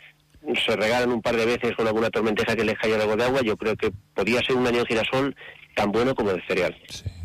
se 0.67 0.75
regalan 0.77 1.11
un 1.13 1.23
par 1.23 1.37
de 1.37 1.47
veces 1.47 1.73
con 1.77 1.87
alguna 1.87 2.11
tormenteja 2.11 2.57
que 2.57 2.65
les 2.65 2.77
caiga 2.79 3.01
algo 3.01 3.17
de 3.17 3.25
agua, 3.25 3.41
yo 3.45 3.57
creo 3.57 3.77
que 3.77 3.93
podría 4.15 4.41
ser 4.43 4.57
un 4.57 4.67
año 4.67 4.81
de 4.81 4.87
girasol 4.87 5.37
tan 5.75 5.91
bueno 5.93 6.15
como 6.15 6.33
el 6.33 6.43
cereal. 6.47 6.77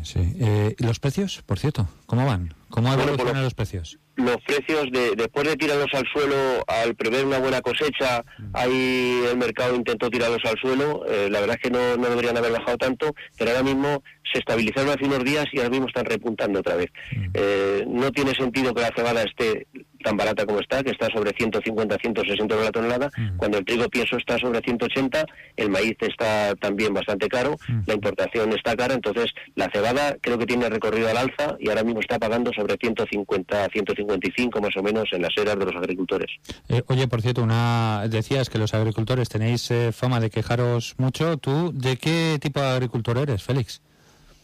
Sí. 0.02 0.18
Eh, 0.40 0.74
¿Y 0.78 0.84
los 0.84 1.00
precios, 1.00 1.42
por 1.44 1.58
cierto? 1.58 1.86
¿Cómo 2.06 2.24
van? 2.24 2.54
¿Cómo 2.70 2.88
Bueno, 2.88 3.02
evolucionan 3.02 3.34
pues- 3.34 3.44
los 3.44 3.54
precios? 3.54 3.98
Los 4.18 4.36
precios 4.44 4.86
de 4.90 5.14
después 5.16 5.46
de 5.46 5.56
tirarlos 5.56 5.88
al 5.92 6.04
suelo 6.12 6.64
al 6.66 6.94
prever 6.96 7.24
una 7.24 7.38
buena 7.38 7.60
cosecha 7.60 8.24
ahí 8.52 9.22
el 9.30 9.38
mercado 9.38 9.74
intentó 9.74 10.10
tirarlos 10.10 10.44
al 10.44 10.58
suelo. 10.60 11.04
Eh, 11.06 11.28
la 11.30 11.40
verdad 11.40 11.56
es 11.56 11.62
que 11.62 11.70
no, 11.70 11.96
no 11.96 12.08
deberían 12.08 12.36
haber 12.36 12.52
bajado 12.52 12.76
tanto 12.76 13.14
pero 13.38 13.50
ahora 13.50 13.62
mismo 13.62 14.02
se 14.32 14.40
estabilizaron 14.40 14.90
hace 14.90 15.04
unos 15.04 15.24
días 15.24 15.46
y 15.52 15.58
ahora 15.58 15.70
mismo 15.70 15.86
están 15.86 16.04
repuntando 16.04 16.60
otra 16.60 16.76
vez. 16.76 16.88
Eh, 17.32 17.84
no 17.88 18.10
tiene 18.10 18.34
sentido 18.34 18.74
que 18.74 18.82
la 18.82 18.90
cebada 18.94 19.22
esté 19.22 19.66
tan 20.04 20.16
barata 20.16 20.46
como 20.46 20.60
está 20.60 20.82
que 20.82 20.90
está 20.90 21.08
sobre 21.08 21.32
150 21.32 21.96
160 22.00 22.54
euros 22.54 22.66
la 22.66 22.72
tonelada. 22.72 23.10
Cuando 23.36 23.58
el 23.58 23.64
trigo 23.64 23.88
pienso 23.88 24.16
está 24.16 24.36
sobre 24.38 24.60
180 24.60 25.24
el 25.56 25.70
maíz 25.70 25.96
está 26.00 26.54
también 26.56 26.92
bastante 26.92 27.28
caro 27.28 27.56
la 27.86 27.94
importación 27.94 28.52
está 28.52 28.76
cara 28.76 28.94
entonces 28.94 29.32
la 29.54 29.68
cebada 29.72 30.16
creo 30.20 30.38
que 30.38 30.46
tiene 30.46 30.68
recorrido 30.68 31.08
al 31.08 31.16
alza 31.16 31.56
y 31.58 31.68
ahora 31.68 31.82
mismo 31.82 32.00
está 32.00 32.18
pagando 32.18 32.52
sobre 32.52 32.76
150 32.76 33.68
155 34.08 34.60
más 34.60 34.76
o 34.76 34.82
menos 34.82 35.08
en 35.12 35.22
las 35.22 35.36
eras 35.36 35.58
de 35.58 35.64
los 35.64 35.76
agricultores. 35.76 36.30
Eh, 36.68 36.82
oye, 36.88 37.06
por 37.08 37.22
cierto, 37.22 37.42
una 37.42 38.06
decías 38.08 38.48
que 38.48 38.58
los 38.58 38.74
agricultores 38.74 39.28
tenéis 39.28 39.70
eh, 39.70 39.92
fama 39.92 40.20
de 40.20 40.30
quejaros 40.30 40.94
mucho. 40.98 41.36
¿Tú 41.36 41.72
de 41.74 41.96
qué 41.96 42.38
tipo 42.40 42.60
de 42.60 42.66
agricultor 42.66 43.18
eres, 43.18 43.42
Félix? 43.42 43.82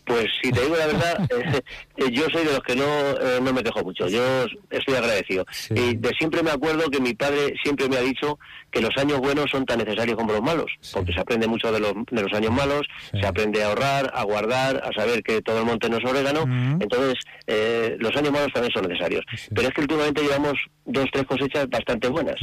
Pues 0.05 0.27
si 0.43 0.51
te 0.51 0.61
digo 0.61 0.77
la 0.77 0.87
verdad, 0.87 1.29
eh, 1.31 1.61
eh, 1.97 2.11
yo 2.13 2.25
soy 2.31 2.45
de 2.45 2.53
los 2.53 2.61
que 2.61 2.77
no, 2.77 2.85
eh, 2.85 3.41
no 3.43 3.53
me 3.53 3.63
quejo 3.63 3.83
mucho, 3.83 4.07
yo 4.09 4.45
estoy 4.71 4.95
agradecido. 4.95 5.47
Y 5.71 5.97
de 5.97 6.11
siempre 6.19 6.43
me 6.43 6.51
acuerdo 6.51 6.91
que 6.91 7.01
mi 7.01 7.15
padre 7.15 7.55
siempre 7.63 7.89
me 7.89 7.97
ha 7.97 8.01
dicho 8.01 8.39
que 8.71 8.81
los 8.81 8.95
años 8.97 9.19
buenos 9.21 9.51
son 9.51 9.65
tan 9.65 9.79
necesarios 9.79 10.17
como 10.17 10.33
los 10.33 10.43
malos, 10.43 10.71
porque 10.93 11.13
se 11.13 11.21
aprende 11.21 11.47
mucho 11.47 11.73
de 11.73 11.81
los, 11.81 11.93
de 12.11 12.23
los 12.23 12.33
años 12.33 12.53
malos, 12.53 12.83
se 13.13 13.27
aprende 13.27 13.63
a 13.63 13.69
ahorrar, 13.69 14.11
a 14.15 14.25
guardar, 14.25 14.83
a 14.85 14.93
saber 14.93 15.23
que 15.23 15.41
todo 15.41 15.61
el 15.61 15.65
monte 15.65 15.89
no 15.89 15.99
es 15.99 16.05
orégano, 16.05 16.43
entonces 16.81 17.15
eh, 17.47 17.97
los 17.99 18.15
años 18.17 18.33
malos 18.33 18.53
también 18.53 18.73
son 18.73 18.87
necesarios. 18.87 19.25
Pero 19.55 19.69
es 19.69 19.75
que 19.75 19.81
últimamente 19.81 20.23
llevamos 20.23 20.55
dos, 20.85 21.07
tres 21.13 21.25
cosechas 21.25 21.69
bastante 21.69 22.09
buenas. 22.09 22.37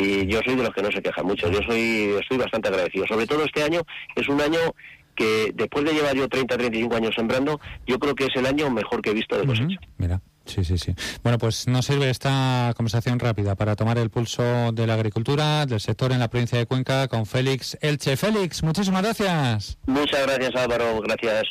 Y 0.00 0.28
yo 0.28 0.40
soy 0.44 0.54
de 0.54 0.62
los 0.62 0.72
que 0.72 0.82
no 0.82 0.92
se 0.92 1.02
quejan 1.02 1.26
mucho, 1.26 1.50
yo 1.50 1.58
soy 1.66 2.14
estoy 2.20 2.38
bastante 2.38 2.68
agradecido. 2.68 3.04
Sobre 3.08 3.26
todo 3.26 3.44
este 3.44 3.64
año 3.64 3.82
es 4.14 4.28
un 4.28 4.40
año 4.40 4.60
que 5.18 5.52
después 5.54 5.84
de 5.84 5.92
llevar 5.92 6.14
yo 6.14 6.28
30, 6.28 6.56
35 6.56 6.94
años 6.94 7.14
sembrando, 7.16 7.60
yo 7.86 7.98
creo 7.98 8.14
que 8.14 8.26
es 8.26 8.36
el 8.36 8.46
año 8.46 8.70
mejor 8.70 9.02
que 9.02 9.10
he 9.10 9.14
visto 9.14 9.36
de 9.36 9.46
cosecha. 9.46 9.80
Mira, 9.98 10.20
sí, 10.48 10.64
sí, 10.64 10.78
sí. 10.78 10.94
Bueno, 11.22 11.38
pues 11.38 11.68
nos 11.68 11.86
sirve 11.86 12.10
esta 12.10 12.72
conversación 12.76 13.18
rápida 13.18 13.54
para 13.54 13.76
tomar 13.76 13.98
el 13.98 14.10
pulso 14.10 14.72
de 14.72 14.86
la 14.86 14.94
agricultura, 14.94 15.66
del 15.66 15.80
sector 15.80 16.12
en 16.12 16.18
la 16.18 16.28
provincia 16.28 16.58
de 16.58 16.66
Cuenca 16.66 17.08
con 17.08 17.26
Félix 17.26 17.78
Elche. 17.80 18.16
Félix, 18.16 18.62
muchísimas 18.62 19.02
gracias. 19.02 19.78
Muchas 19.86 20.26
gracias 20.26 20.54
Álvaro, 20.56 21.00
gracias. 21.00 21.44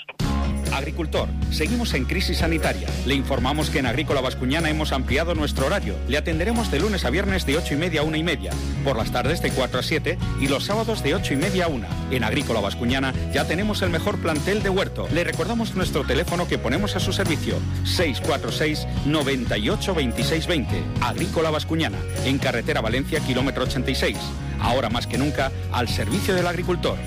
Agricultor, 0.74 1.28
seguimos 1.52 1.94
en 1.94 2.06
crisis 2.06 2.38
sanitaria. 2.38 2.88
Le 3.06 3.16
informamos 3.16 3.70
que 3.70 3.80
en 3.80 3.86
Agrícola 3.86 4.22
Vascuñana 4.22 4.70
hemos 4.70 4.92
ampliado 4.92 5.34
nuestro 5.36 5.66
horario. 5.66 5.96
Le 6.08 6.18
atenderemos 6.18 6.72
de 6.72 6.80
lunes 6.80 7.06
a 7.06 7.10
viernes 7.10 7.46
de 7.46 7.58
8 7.58 7.74
y 7.74 7.78
media 7.78 8.02
a 8.02 8.04
1 8.04 8.18
y 8.18 8.24
media, 8.24 8.52
por 8.84 8.98
las 8.98 9.12
tardes 9.12 9.42
de 9.42 9.52
4 9.52 9.80
a 9.80 9.84
7 9.84 10.18
y 10.40 10.48
los 10.48 10.66
sábados 10.66 11.04
de 11.04 11.16
8 11.16 11.34
y 11.34 11.38
media 11.38 11.66
a 11.66 11.68
1. 11.70 11.88
En 12.12 12.24
Agrícola 12.24 12.60
Vascuñana 12.60 13.14
ya 13.34 13.46
tenemos 13.46 13.82
el 13.82 13.90
mejor 13.90 14.20
plantel 14.20 14.62
de 14.62 14.70
huerto. 14.70 15.08
Le 15.12 15.24
recordamos 15.24 15.76
nuestro 15.76 16.04
teléfono 16.04 16.48
que 16.48 16.58
ponemos 16.58 16.96
a 16.96 17.00
su 17.00 17.14
servicio, 17.14 17.56
646 17.84 18.87
98 19.06 19.93
26 19.93 20.47
20. 20.47 20.84
Agrícola 21.02 21.50
Vascuñana, 21.50 21.97
en 22.26 22.38
carretera 22.38 22.82
Valencia, 22.82 23.19
kilómetro 23.19 23.63
86. 23.63 24.17
Ahora 24.60 24.89
más 24.89 25.08
que 25.08 25.17
nunca, 25.17 25.52
al 25.71 25.88
servicio 25.88 26.36
del 26.36 26.47
agricultor. 26.47 26.97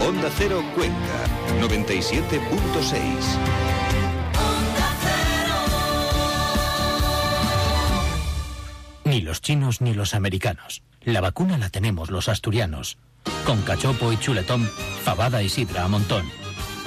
Onda 0.00 0.28
Cero 0.36 0.62
Cuenca, 0.74 1.24
97.6. 1.60 3.81
Ni 9.12 9.20
los 9.20 9.42
chinos 9.42 9.82
ni 9.82 9.92
los 9.92 10.14
americanos. 10.14 10.82
La 11.02 11.20
vacuna 11.20 11.58
la 11.58 11.68
tenemos 11.68 12.10
los 12.10 12.30
asturianos. 12.30 12.96
Con 13.44 13.60
cachopo 13.60 14.10
y 14.10 14.16
chuletón, 14.16 14.66
fabada 15.04 15.42
y 15.42 15.50
sidra 15.50 15.84
a 15.84 15.88
montón. 15.88 16.24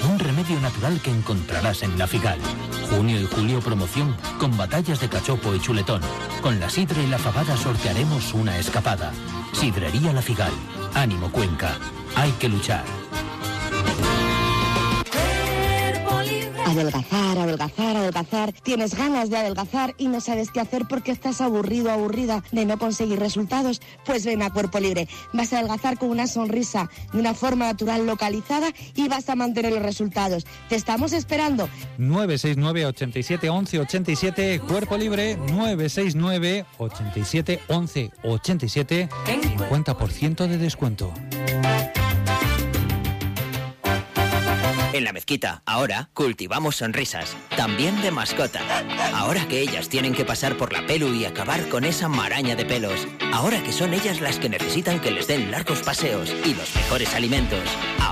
un 0.09 0.17
remedio 0.17 0.59
natural 0.59 0.99
que 1.03 1.11
encontrarás 1.11 1.83
en 1.83 1.99
La 1.99 2.07
Figal. 2.07 2.39
Junio 2.89 3.21
y 3.21 3.25
julio 3.25 3.59
promoción 3.59 4.17
con 4.39 4.57
batallas 4.57 4.99
de 5.01 5.07
cachopo 5.07 5.53
y 5.53 5.59
chuletón. 5.59 6.01
Con 6.41 6.59
la 6.59 6.67
sidra 6.67 6.99
y 7.03 7.05
la 7.05 7.19
fabada 7.19 7.55
sortearemos 7.55 8.33
una 8.33 8.57
escapada. 8.57 9.11
Sidrería 9.53 10.11
La 10.11 10.23
Figal. 10.23 10.53
Ánimo 10.95 11.31
Cuenca. 11.31 11.77
Hay 12.15 12.31
que 12.39 12.49
luchar. 12.49 12.85
Adelgazar, 16.65 17.37
adelgazar, 17.37 17.95
adelgazar. 17.95 18.51
Tienes 18.51 18.95
ganas 18.95 19.29
de 19.29 19.37
adelgazar 19.37 19.93
y 19.99 20.07
no 20.07 20.19
sabes 20.19 20.49
qué 20.49 20.59
hacer 20.59 20.85
porque 20.89 21.11
estás 21.11 21.39
aburrido, 21.39 21.91
aburrida 21.91 22.43
de 22.51 22.65
no 22.65 22.79
conseguir 22.79 23.19
resultados. 23.19 23.81
Pues 24.03 24.25
ven 24.25 24.41
a 24.41 24.49
Cuerpo 24.49 24.79
Libre. 24.79 25.07
Vas 25.31 25.53
a 25.53 25.59
adelgazar 25.59 25.99
con 25.99 26.09
una 26.09 26.25
sonrisa, 26.25 26.89
de 27.13 27.19
una 27.19 27.35
forma 27.35 27.65
natural 27.65 28.07
localizada 28.07 28.71
y 28.95 29.07
vas 29.07 29.29
a 29.29 29.35
mantener 29.35 29.73
los 29.73 29.83
resultados. 29.83 30.45
Te 30.67 30.75
estamos 30.75 31.13
esperando. 31.13 31.69
969 31.99 32.87
87 32.87 33.49
11 33.49 33.79
87 33.79 34.61
Cuerpo 34.67 34.97
Libre 34.97 35.37
969 35.37 36.65
87 36.79 37.59
11 37.67 38.11
87 38.23 39.09
50% 39.35 40.47
de 40.47 40.57
descuento. 40.57 41.13
En 44.95 45.03
la 45.03 45.11
mezquita, 45.11 45.61
ahora, 45.65 46.09
cultivamos 46.13 46.77
sonrisas, 46.77 47.35
también 47.57 48.01
de 48.01 48.11
mascota. 48.11 48.61
Ahora 49.13 49.45
que 49.45 49.59
ellas 49.59 49.89
tienen 49.89 50.13
que 50.13 50.23
pasar 50.23 50.55
por 50.55 50.71
la 50.71 50.87
pelu 50.87 51.13
y 51.13 51.25
acabar 51.25 51.67
con 51.67 51.83
esa 51.83 52.07
maraña 52.07 52.55
de 52.55 52.63
pelos. 52.63 53.05
Ahora 53.33 53.61
que 53.61 53.73
son 53.73 53.93
ellas 53.93 54.21
las 54.21 54.39
que 54.39 54.47
necesitan 54.47 55.01
que 55.01 55.11
les 55.11 55.27
den 55.27 55.51
largos 55.51 55.81
paseos 55.81 56.33
y 56.45 56.53
los 56.53 56.73
mejores 56.73 57.13
alimentos. 57.13 57.59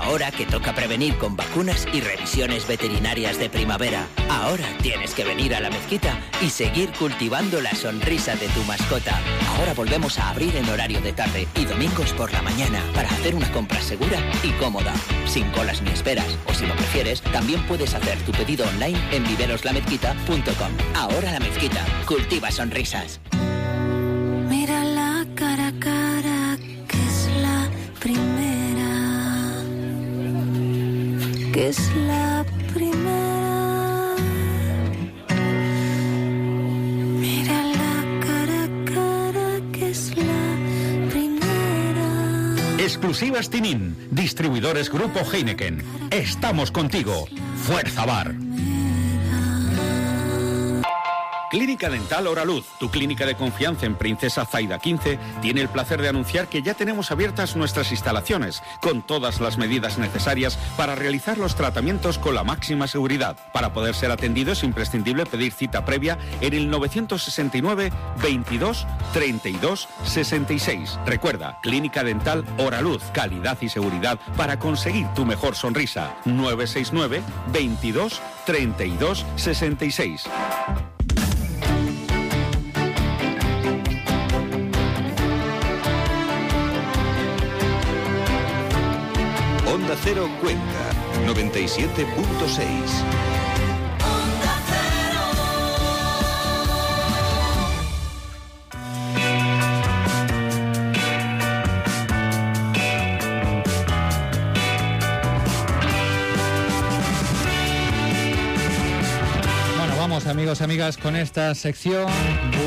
Ahora 0.04 0.30
que 0.30 0.44
toca 0.44 0.74
prevenir 0.74 1.16
con 1.16 1.34
vacunas 1.34 1.88
y 1.92 2.00
revisiones 2.02 2.68
veterinarias 2.68 3.38
de 3.38 3.48
primavera. 3.48 4.06
Ahora 4.28 4.64
tienes 4.82 5.14
que 5.14 5.24
venir 5.24 5.54
a 5.54 5.60
la 5.60 5.70
mezquita 5.70 6.20
y 6.42 6.50
seguir 6.50 6.90
cultivando 6.92 7.60
la 7.62 7.74
sonrisa 7.74 8.36
de 8.36 8.48
tu 8.48 8.62
mascota. 8.64 9.18
Ahora 9.56 9.72
volvemos 9.72 10.18
a 10.18 10.28
abrir 10.28 10.54
en 10.56 10.68
horario 10.68 11.00
de 11.00 11.14
tarde 11.14 11.48
y 11.56 11.64
domingos 11.64 12.12
por 12.12 12.30
la 12.32 12.42
mañana 12.42 12.82
para 12.94 13.08
hacer 13.08 13.34
una 13.34 13.50
compra 13.50 13.80
segura 13.80 14.18
y 14.42 14.50
cómoda, 14.52 14.92
sin 15.26 15.50
colas 15.52 15.80
ni 15.80 15.90
esperas. 15.90 16.36
O 16.46 16.52
si 16.52 16.66
lo 16.66 16.74
prefieres, 16.76 17.22
también 17.22 17.66
puedes 17.66 17.94
hacer 17.94 18.18
tu 18.20 18.32
pedido 18.32 18.68
online 18.68 19.00
en 19.10 19.24
viveroslamezquita.com. 19.24 20.72
Ahora 20.94 21.32
la 21.32 21.40
mezquita, 21.40 21.82
cultiva 22.06 22.50
sonrisas. 22.50 23.20
Que 31.54 31.68
es 31.68 31.78
la 31.94 32.44
primera. 32.74 34.16
Mira 37.20 37.62
la 37.62 38.26
cara 38.26 38.68
cara, 38.84 39.60
que 39.72 39.90
es 39.90 40.16
la 40.16 41.10
primera. 41.12 42.56
Exclusivas 42.78 43.50
Tinin, 43.50 43.96
distribuidores 44.10 44.90
Grupo 44.90 45.20
Heineken. 45.20 45.80
Estamos 46.10 46.72
contigo. 46.72 47.28
Fuerza 47.62 48.04
Bar. 48.04 48.34
Clínica 51.54 51.88
Dental 51.88 52.26
Oraluz, 52.26 52.66
tu 52.80 52.90
clínica 52.90 53.26
de 53.26 53.36
confianza 53.36 53.86
en 53.86 53.94
Princesa 53.94 54.44
Zaida 54.44 54.80
15, 54.80 55.20
tiene 55.40 55.60
el 55.60 55.68
placer 55.68 56.02
de 56.02 56.08
anunciar 56.08 56.48
que 56.48 56.62
ya 56.62 56.74
tenemos 56.74 57.12
abiertas 57.12 57.54
nuestras 57.54 57.92
instalaciones, 57.92 58.60
con 58.80 59.02
todas 59.02 59.38
las 59.38 59.56
medidas 59.56 59.96
necesarias 59.96 60.58
para 60.76 60.96
realizar 60.96 61.38
los 61.38 61.54
tratamientos 61.54 62.18
con 62.18 62.34
la 62.34 62.42
máxima 62.42 62.88
seguridad. 62.88 63.36
Para 63.52 63.72
poder 63.72 63.94
ser 63.94 64.10
atendido 64.10 64.50
es 64.50 64.64
imprescindible 64.64 65.26
pedir 65.26 65.52
cita 65.52 65.84
previa 65.84 66.18
en 66.40 66.54
el 66.54 66.68
969 66.68 67.92
22 68.20 68.84
32 69.12 69.88
66. 70.02 70.98
Recuerda, 71.06 71.60
Clínica 71.62 72.02
Dental 72.02 72.44
Oraluz, 72.58 73.04
calidad 73.12 73.58
y 73.60 73.68
seguridad 73.68 74.18
para 74.36 74.58
conseguir 74.58 75.06
tu 75.14 75.24
mejor 75.24 75.54
sonrisa. 75.54 76.16
969 76.24 77.22
22 77.52 78.20
32 78.44 79.24
66. 79.36 80.24
Onda 89.94 90.02
Cero 90.02 90.28
Cuenca, 90.40 90.90
97.6. 91.24 93.33
amigos 110.44 110.60
y 110.60 110.64
amigas 110.64 110.96
con 110.98 111.16
esta 111.16 111.54
sección. 111.54 112.06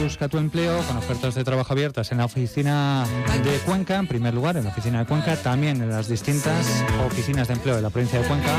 Busca 0.02 0.28
tu 0.28 0.40
empleo 0.40 0.82
con 0.88 0.98
ofertas 0.98 1.36
de 1.36 1.44
trabajo 1.44 1.74
abiertas 1.74 2.12
en 2.12 2.18
la 2.18 2.26
oficina 2.26 3.06
de 3.44 3.60
Cuenca, 3.60 3.98
en 3.98 4.08
primer 4.08 4.34
lugar, 4.34 4.58
en 4.58 4.64
la 4.64 4.72
oficina 4.72 5.00
de 5.00 5.06
Cuenca, 5.06 5.36
también 5.36 5.80
en 5.84 5.92
las 5.92 6.08
distintas 6.08 6.66
oficinas 7.06 7.48
de 7.48 7.54
empleo 7.54 7.76
de 7.76 7.84
la 7.84 7.92
provincia 7.92 8.20
de 8.20 8.28
Cuenca. 8.28 8.50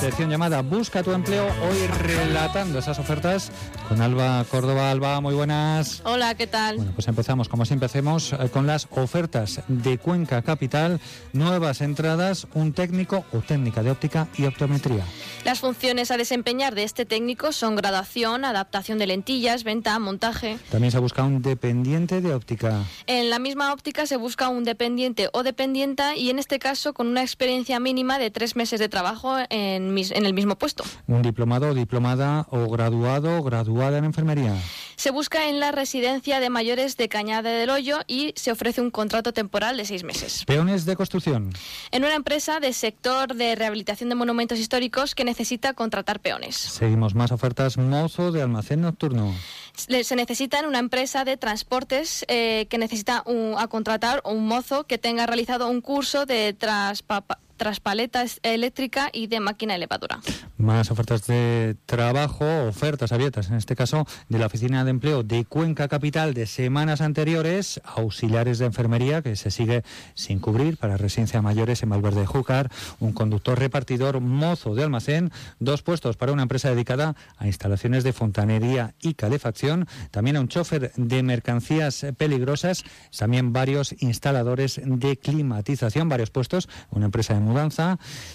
Sección 0.00 0.28
llamada 0.28 0.60
Busca 0.62 1.04
tu 1.04 1.12
empleo, 1.12 1.46
hoy 1.46 1.86
relatando 2.02 2.80
esas 2.80 2.98
ofertas 2.98 3.52
con 3.88 4.02
Alba 4.02 4.44
Córdoba. 4.50 4.90
Alba, 4.90 5.20
muy 5.20 5.34
buenas. 5.34 6.02
Hola, 6.04 6.34
¿qué 6.34 6.48
tal? 6.48 6.78
Bueno, 6.78 6.92
pues 6.96 7.06
empezamos, 7.06 7.48
como 7.48 7.64
siempre 7.66 7.86
hacemos, 7.86 8.32
eh, 8.32 8.48
con 8.52 8.66
las 8.66 8.88
ofertas 8.90 9.60
de 9.68 9.98
Cuenca 9.98 10.42
Capital, 10.42 11.00
nuevas 11.32 11.80
entradas, 11.80 12.48
un 12.54 12.72
técnico 12.72 13.24
o 13.32 13.38
técnica 13.38 13.84
de 13.84 13.92
óptica 13.92 14.26
y 14.36 14.46
optometría. 14.46 15.04
Las 15.44 15.60
funciones 15.60 16.10
a 16.10 16.16
desempeñar 16.16 16.74
de 16.74 16.82
este 16.82 17.04
técnico 17.04 17.52
son 17.52 17.76
graduación, 17.76 18.44
adaptación 18.44 18.63
de 18.98 19.06
lentillas, 19.06 19.62
venta, 19.64 19.98
montaje. 19.98 20.58
También 20.70 20.90
se 20.90 20.98
busca 20.98 21.22
un 21.22 21.42
dependiente 21.42 22.20
de 22.20 22.34
óptica. 22.34 22.82
En 23.06 23.30
la 23.30 23.38
misma 23.38 23.72
óptica 23.72 24.06
se 24.06 24.16
busca 24.16 24.48
un 24.48 24.64
dependiente 24.64 25.28
o 25.32 25.42
dependienta 25.42 26.16
y 26.16 26.30
en 26.30 26.38
este 26.38 26.58
caso 26.58 26.92
con 26.92 27.06
una 27.06 27.22
experiencia 27.22 27.78
mínima 27.80 28.18
de 28.18 28.30
tres 28.30 28.56
meses 28.56 28.80
de 28.80 28.88
trabajo 28.88 29.36
en, 29.50 29.94
mis- 29.94 30.10
en 30.10 30.26
el 30.26 30.34
mismo 30.34 30.56
puesto. 30.56 30.84
Un 31.06 31.22
diplomado, 31.22 31.72
diplomada 31.74 32.46
o 32.50 32.68
graduado 32.68 33.38
o 33.38 33.42
graduada 33.42 33.98
en 33.98 34.04
enfermería. 34.04 34.54
Se 34.96 35.10
busca 35.10 35.48
en 35.48 35.60
la 35.60 35.72
residencia 35.72 36.40
de 36.40 36.50
mayores 36.50 36.96
de 36.96 37.08
Cañada 37.08 37.50
del 37.50 37.70
Hoyo 37.70 38.00
y 38.06 38.32
se 38.36 38.52
ofrece 38.52 38.80
un 38.80 38.90
contrato 38.90 39.32
temporal 39.32 39.76
de 39.76 39.84
seis 39.84 40.04
meses. 40.04 40.44
Peones 40.46 40.84
de 40.86 40.96
construcción. 40.96 41.52
En 41.90 42.04
una 42.04 42.14
empresa 42.14 42.60
de 42.60 42.72
sector 42.72 43.34
de 43.34 43.54
rehabilitación 43.54 44.08
de 44.08 44.14
monumentos 44.14 44.58
históricos 44.58 45.14
que 45.14 45.24
necesita 45.24 45.74
contratar 45.74 46.20
peones. 46.20 46.56
Seguimos 46.56 47.14
más 47.14 47.32
ofertas. 47.32 47.76
Mozo 47.76 48.32
de 48.32 48.42
almacén 48.42 48.80
nocturno. 48.82 49.34
Se 49.76 50.14
necesita 50.16 50.58
en 50.60 50.66
una 50.66 50.78
empresa 50.78 51.24
de 51.24 51.36
transportes 51.36 52.24
eh, 52.28 52.66
que 52.70 52.78
necesita 52.78 53.22
un- 53.26 53.54
a 53.58 53.66
contratar 53.66 54.22
un 54.24 54.46
mozo 54.46 54.84
que 54.84 54.98
tenga 54.98 55.26
realizado 55.26 55.68
un 55.68 55.80
curso 55.80 56.26
de 56.26 56.56
traspa- 56.56 57.24
traspaleta 57.64 58.22
eléctrica 58.42 59.08
y 59.10 59.26
de 59.26 59.40
máquina 59.40 59.74
elevadora. 59.74 60.20
Más 60.58 60.90
ofertas 60.90 61.26
de 61.26 61.76
trabajo, 61.86 62.44
ofertas 62.68 63.10
abiertas, 63.10 63.48
en 63.48 63.54
este 63.54 63.74
caso 63.74 64.06
de 64.28 64.38
la 64.38 64.44
Oficina 64.44 64.84
de 64.84 64.90
Empleo 64.90 65.22
de 65.22 65.46
Cuenca 65.46 65.88
Capital 65.88 66.34
de 66.34 66.44
semanas 66.44 67.00
anteriores, 67.00 67.80
auxiliares 67.86 68.58
de 68.58 68.66
enfermería 68.66 69.22
que 69.22 69.34
se 69.34 69.50
sigue 69.50 69.82
sin 70.12 70.40
cubrir 70.40 70.76
para 70.76 70.98
residencia 70.98 71.38
de 71.38 71.42
mayores 71.42 71.82
en 71.82 71.88
Valverde 71.88 72.20
de 72.20 72.26
Júcar, 72.26 72.70
un 73.00 73.14
conductor 73.14 73.58
repartidor, 73.58 74.20
mozo 74.20 74.74
de 74.74 74.84
almacén, 74.84 75.32
dos 75.58 75.80
puestos 75.80 76.18
para 76.18 76.32
una 76.32 76.42
empresa 76.42 76.68
dedicada 76.68 77.16
a 77.38 77.46
instalaciones 77.46 78.04
de 78.04 78.12
fontanería 78.12 78.94
y 79.00 79.14
calefacción, 79.14 79.88
también 80.10 80.36
a 80.36 80.40
un 80.40 80.48
chofer 80.48 80.92
de 80.96 81.22
mercancías 81.22 82.04
peligrosas, 82.18 82.84
también 83.16 83.54
varios 83.54 83.94
instaladores 84.02 84.82
de 84.84 85.16
climatización, 85.16 86.10
varios 86.10 86.28
puestos, 86.28 86.68
una 86.90 87.06
empresa 87.06 87.32
de 87.32 87.40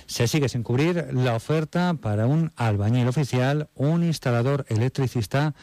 Se 0.06 0.28
sigue 0.28 0.50
sin 0.50 0.64
cubrir 0.64 1.08
la 1.14 1.36
oferta 1.36 1.94
para 1.94 2.26
un 2.28 2.52
albañil 2.56 3.08
oficial, 3.08 3.70
un 3.76 4.04
instalador 4.04 4.66
electricista, 4.70 5.54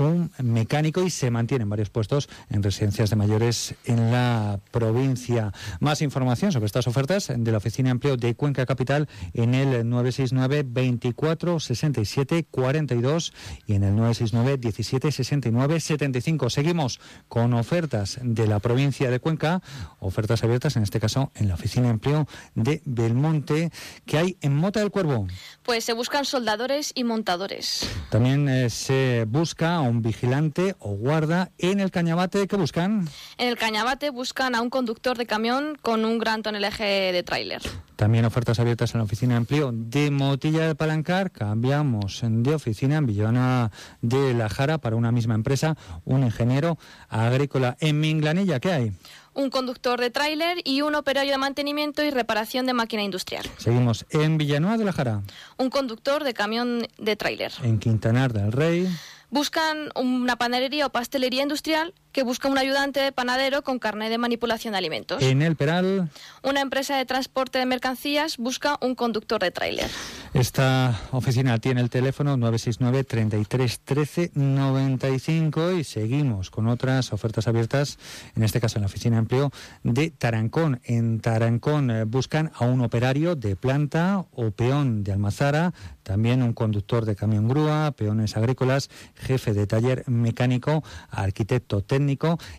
un 0.00 0.32
mecánico 0.42 1.02
y 1.02 1.10
se 1.10 1.30
mantienen 1.30 1.68
varios 1.68 1.90
puestos 1.90 2.28
en 2.48 2.62
residencias 2.62 3.10
de 3.10 3.16
mayores 3.16 3.74
en 3.84 4.10
la 4.10 4.60
provincia. 4.70 5.52
Más 5.80 6.02
información 6.02 6.52
sobre 6.52 6.66
estas 6.66 6.86
ofertas 6.86 7.32
de 7.34 7.52
la 7.52 7.58
Oficina 7.58 7.88
de 7.88 7.92
Empleo 7.92 8.16
de 8.16 8.34
Cuenca 8.34 8.66
Capital 8.66 9.08
en 9.34 9.54
el 9.54 9.88
969 9.88 10.64
24 10.66 11.60
67 11.60 12.46
42 12.50 13.32
y 13.66 13.74
en 13.74 13.84
el 13.84 13.96
969 13.96 14.58
17 14.58 15.12
69 15.12 15.80
75. 15.80 16.50
Seguimos 16.50 17.00
con 17.28 17.54
ofertas 17.54 18.18
de 18.22 18.46
la 18.46 18.58
provincia 18.58 19.10
de 19.10 19.20
Cuenca, 19.20 19.62
ofertas 19.98 20.42
abiertas 20.44 20.76
en 20.76 20.82
este 20.82 21.00
caso 21.00 21.30
en 21.34 21.48
la 21.48 21.54
Oficina 21.54 21.86
de 21.86 21.90
Empleo 21.90 22.26
de 22.54 22.82
Belmonte 22.84 23.70
que 24.06 24.18
hay 24.18 24.36
en 24.40 24.56
Mota 24.56 24.80
del 24.80 24.90
Cuervo. 24.90 25.26
Pues 25.62 25.84
se 25.84 25.92
buscan 25.92 26.24
soldadores 26.24 26.92
y 26.94 27.04
montadores. 27.04 27.88
También 28.10 28.48
eh, 28.48 28.70
se 28.70 29.26
busca 29.28 29.80
un 29.90 30.02
vigilante 30.02 30.74
o 30.78 30.94
guarda 30.94 31.50
en 31.58 31.80
el 31.80 31.90
Cañabate. 31.90 32.46
¿Qué 32.48 32.56
buscan? 32.56 33.08
En 33.36 33.48
el 33.48 33.56
Cañabate 33.56 34.10
buscan 34.10 34.54
a 34.54 34.62
un 34.62 34.70
conductor 34.70 35.18
de 35.18 35.26
camión 35.26 35.76
con 35.82 36.04
un 36.04 36.18
gran 36.18 36.42
tonelaje 36.42 37.12
de 37.12 37.22
tráiler. 37.22 37.60
También 37.96 38.24
ofertas 38.24 38.58
abiertas 38.58 38.94
en 38.94 38.98
la 38.98 39.04
oficina 39.04 39.34
de 39.34 39.38
empleo 39.38 39.72
de 39.74 40.10
Motilla 40.10 40.66
de 40.66 40.74
Palancar. 40.74 41.30
Cambiamos 41.30 42.22
de 42.24 42.54
oficina 42.54 42.96
en 42.96 43.04
Villona 43.04 43.70
de 44.00 44.32
la 44.32 44.48
Jara 44.48 44.78
para 44.78 44.96
una 44.96 45.12
misma 45.12 45.34
empresa, 45.34 45.76
un 46.06 46.22
ingeniero 46.22 46.78
agrícola. 47.10 47.76
En 47.80 48.00
Minglanilla, 48.00 48.58
¿qué 48.58 48.72
hay? 48.72 48.92
Un 49.34 49.50
conductor 49.50 50.00
de 50.00 50.10
tráiler 50.10 50.58
y 50.64 50.80
un 50.80 50.94
operario 50.94 51.32
de 51.32 51.38
mantenimiento 51.38 52.02
y 52.02 52.10
reparación 52.10 52.66
de 52.66 52.72
máquina 52.72 53.02
industrial. 53.02 53.44
Seguimos 53.58 54.06
en 54.10 54.38
Villanueva 54.38 54.78
de 54.78 54.84
la 54.84 54.92
Jara. 54.92 55.22
Un 55.58 55.68
conductor 55.68 56.24
de 56.24 56.32
camión 56.32 56.86
de 56.98 57.16
tráiler. 57.16 57.52
En 57.62 57.78
Quintanar 57.78 58.32
del 58.32 58.50
Rey. 58.50 58.88
Buscan 59.30 59.90
una 59.94 60.36
panadería 60.36 60.86
o 60.86 60.90
pastelería 60.90 61.42
industrial 61.42 61.94
que 62.12 62.22
busca 62.22 62.48
un 62.48 62.58
ayudante 62.58 63.00
de 63.00 63.12
panadero 63.12 63.62
con 63.62 63.78
carnet 63.78 64.10
de 64.10 64.18
manipulación 64.18 64.72
de 64.72 64.78
alimentos. 64.78 65.22
En 65.22 65.42
el 65.42 65.56
Peral. 65.56 66.10
Una 66.42 66.60
empresa 66.60 66.96
de 66.96 67.04
transporte 67.04 67.58
de 67.58 67.66
mercancías 67.66 68.36
busca 68.36 68.76
un 68.80 68.94
conductor 68.94 69.40
de 69.40 69.50
tráiler. 69.50 69.90
Esta 70.34 71.00
oficina 71.12 71.58
tiene 71.58 71.80
el 71.80 71.90
teléfono 71.90 72.36
969 72.36 73.04
33 73.04 73.80
13 73.80 74.30
95 74.34 75.72
y 75.72 75.84
seguimos 75.84 76.50
con 76.50 76.66
otras 76.68 77.12
ofertas 77.12 77.46
abiertas, 77.46 77.98
en 78.34 78.42
este 78.42 78.60
caso 78.60 78.78
en 78.78 78.82
la 78.82 78.86
oficina 78.86 79.16
de 79.16 79.20
empleo 79.20 79.50
de 79.84 80.10
Tarancón. 80.10 80.80
En 80.84 81.20
Tarancón 81.20 81.90
eh, 81.90 82.04
buscan 82.04 82.50
a 82.54 82.64
un 82.64 82.80
operario 82.80 83.36
de 83.36 83.56
planta 83.56 84.24
o 84.32 84.50
peón 84.50 85.04
de 85.04 85.12
almazara, 85.12 85.72
también 86.02 86.42
un 86.42 86.54
conductor 86.54 87.04
de 87.04 87.14
camión 87.14 87.48
grúa, 87.48 87.92
peones 87.92 88.36
agrícolas, 88.36 88.90
jefe 89.14 89.52
de 89.52 89.66
taller 89.66 90.04
mecánico, 90.08 90.82
arquitecto 91.10 91.82
técnico 91.82 91.99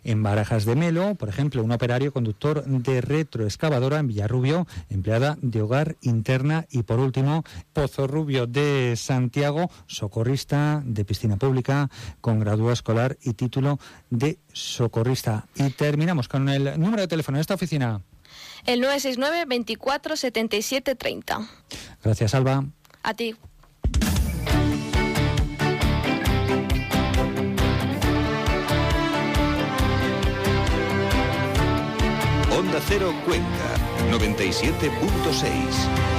en 0.04 0.22
Barajas 0.22 0.64
de 0.64 0.76
Melo, 0.76 1.14
por 1.16 1.28
ejemplo, 1.28 1.62
un 1.62 1.72
operario 1.72 2.12
conductor 2.12 2.64
de 2.64 3.00
retroexcavadora 3.00 3.98
en 3.98 4.06
Villarrubio, 4.06 4.66
empleada 4.88 5.36
de 5.42 5.62
hogar 5.62 5.96
interna 6.00 6.66
y 6.70 6.84
por 6.84 7.00
último, 7.00 7.44
Pozo 7.72 8.06
Rubio 8.06 8.46
de 8.46 8.94
Santiago, 8.96 9.70
socorrista 9.86 10.82
de 10.84 11.04
piscina 11.04 11.36
pública 11.36 11.90
con 12.20 12.40
gradúa 12.40 12.72
escolar 12.72 13.18
y 13.22 13.34
título 13.34 13.78
de 14.10 14.38
socorrista. 14.52 15.46
Y 15.56 15.70
terminamos 15.70 16.28
con 16.28 16.48
el 16.48 16.78
número 16.80 17.02
de 17.02 17.08
teléfono 17.08 17.38
de 17.38 17.42
esta 17.42 17.54
oficina. 17.54 18.00
El 18.64 18.80
969 18.80 19.44
24 19.46 20.16
77 20.16 20.94
30. 20.94 21.48
Gracias, 22.02 22.34
Alba. 22.34 22.64
A 23.02 23.14
ti. 23.14 23.34
Cero 32.88 33.12
Cuenca, 33.24 33.76
97.6. 34.10 36.11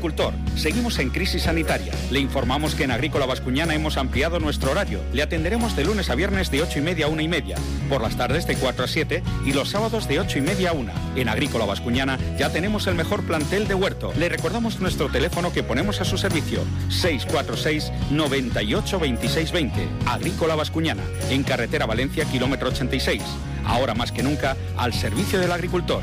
Agricultor, 0.00 0.32
seguimos 0.56 0.98
en 0.98 1.10
crisis 1.10 1.42
sanitaria. 1.42 1.92
Le 2.10 2.20
informamos 2.20 2.74
que 2.74 2.84
en 2.84 2.90
Agrícola 2.90 3.26
Vascuñana 3.26 3.74
hemos 3.74 3.98
ampliado 3.98 4.40
nuestro 4.40 4.70
horario. 4.70 5.02
Le 5.12 5.22
atenderemos 5.22 5.76
de 5.76 5.84
lunes 5.84 6.08
a 6.08 6.14
viernes 6.14 6.50
de 6.50 6.62
8 6.62 6.78
y 6.78 6.80
media 6.80 7.04
a 7.04 7.08
1 7.10 7.20
y 7.20 7.28
media, 7.28 7.58
por 7.90 8.00
las 8.00 8.16
tardes 8.16 8.46
de 8.46 8.56
4 8.56 8.82
a 8.82 8.88
7 8.88 9.22
y 9.44 9.52
los 9.52 9.68
sábados 9.68 10.08
de 10.08 10.18
8 10.18 10.38
y 10.38 10.40
media 10.40 10.70
a 10.70 10.72
1. 10.72 10.90
En 11.16 11.28
Agrícola 11.28 11.66
Vascuñana 11.66 12.18
ya 12.38 12.48
tenemos 12.48 12.86
el 12.86 12.94
mejor 12.94 13.24
plantel 13.24 13.68
de 13.68 13.74
huerto. 13.74 14.10
Le 14.16 14.30
recordamos 14.30 14.80
nuestro 14.80 15.10
teléfono 15.10 15.52
que 15.52 15.62
ponemos 15.62 16.00
a 16.00 16.06
su 16.06 16.16
servicio, 16.16 16.64
646 16.88 17.92
98 18.10 19.00
26 19.00 19.52
20. 19.52 19.88
Agrícola 20.06 20.54
Vascuñana, 20.54 21.02
en 21.28 21.42
carretera 21.42 21.84
Valencia, 21.84 22.24
kilómetro 22.24 22.70
86. 22.70 23.22
Ahora 23.66 23.94
más 23.94 24.12
que 24.12 24.22
nunca, 24.22 24.56
al 24.78 24.94
servicio 24.94 25.38
del 25.38 25.52
agricultor. 25.52 26.02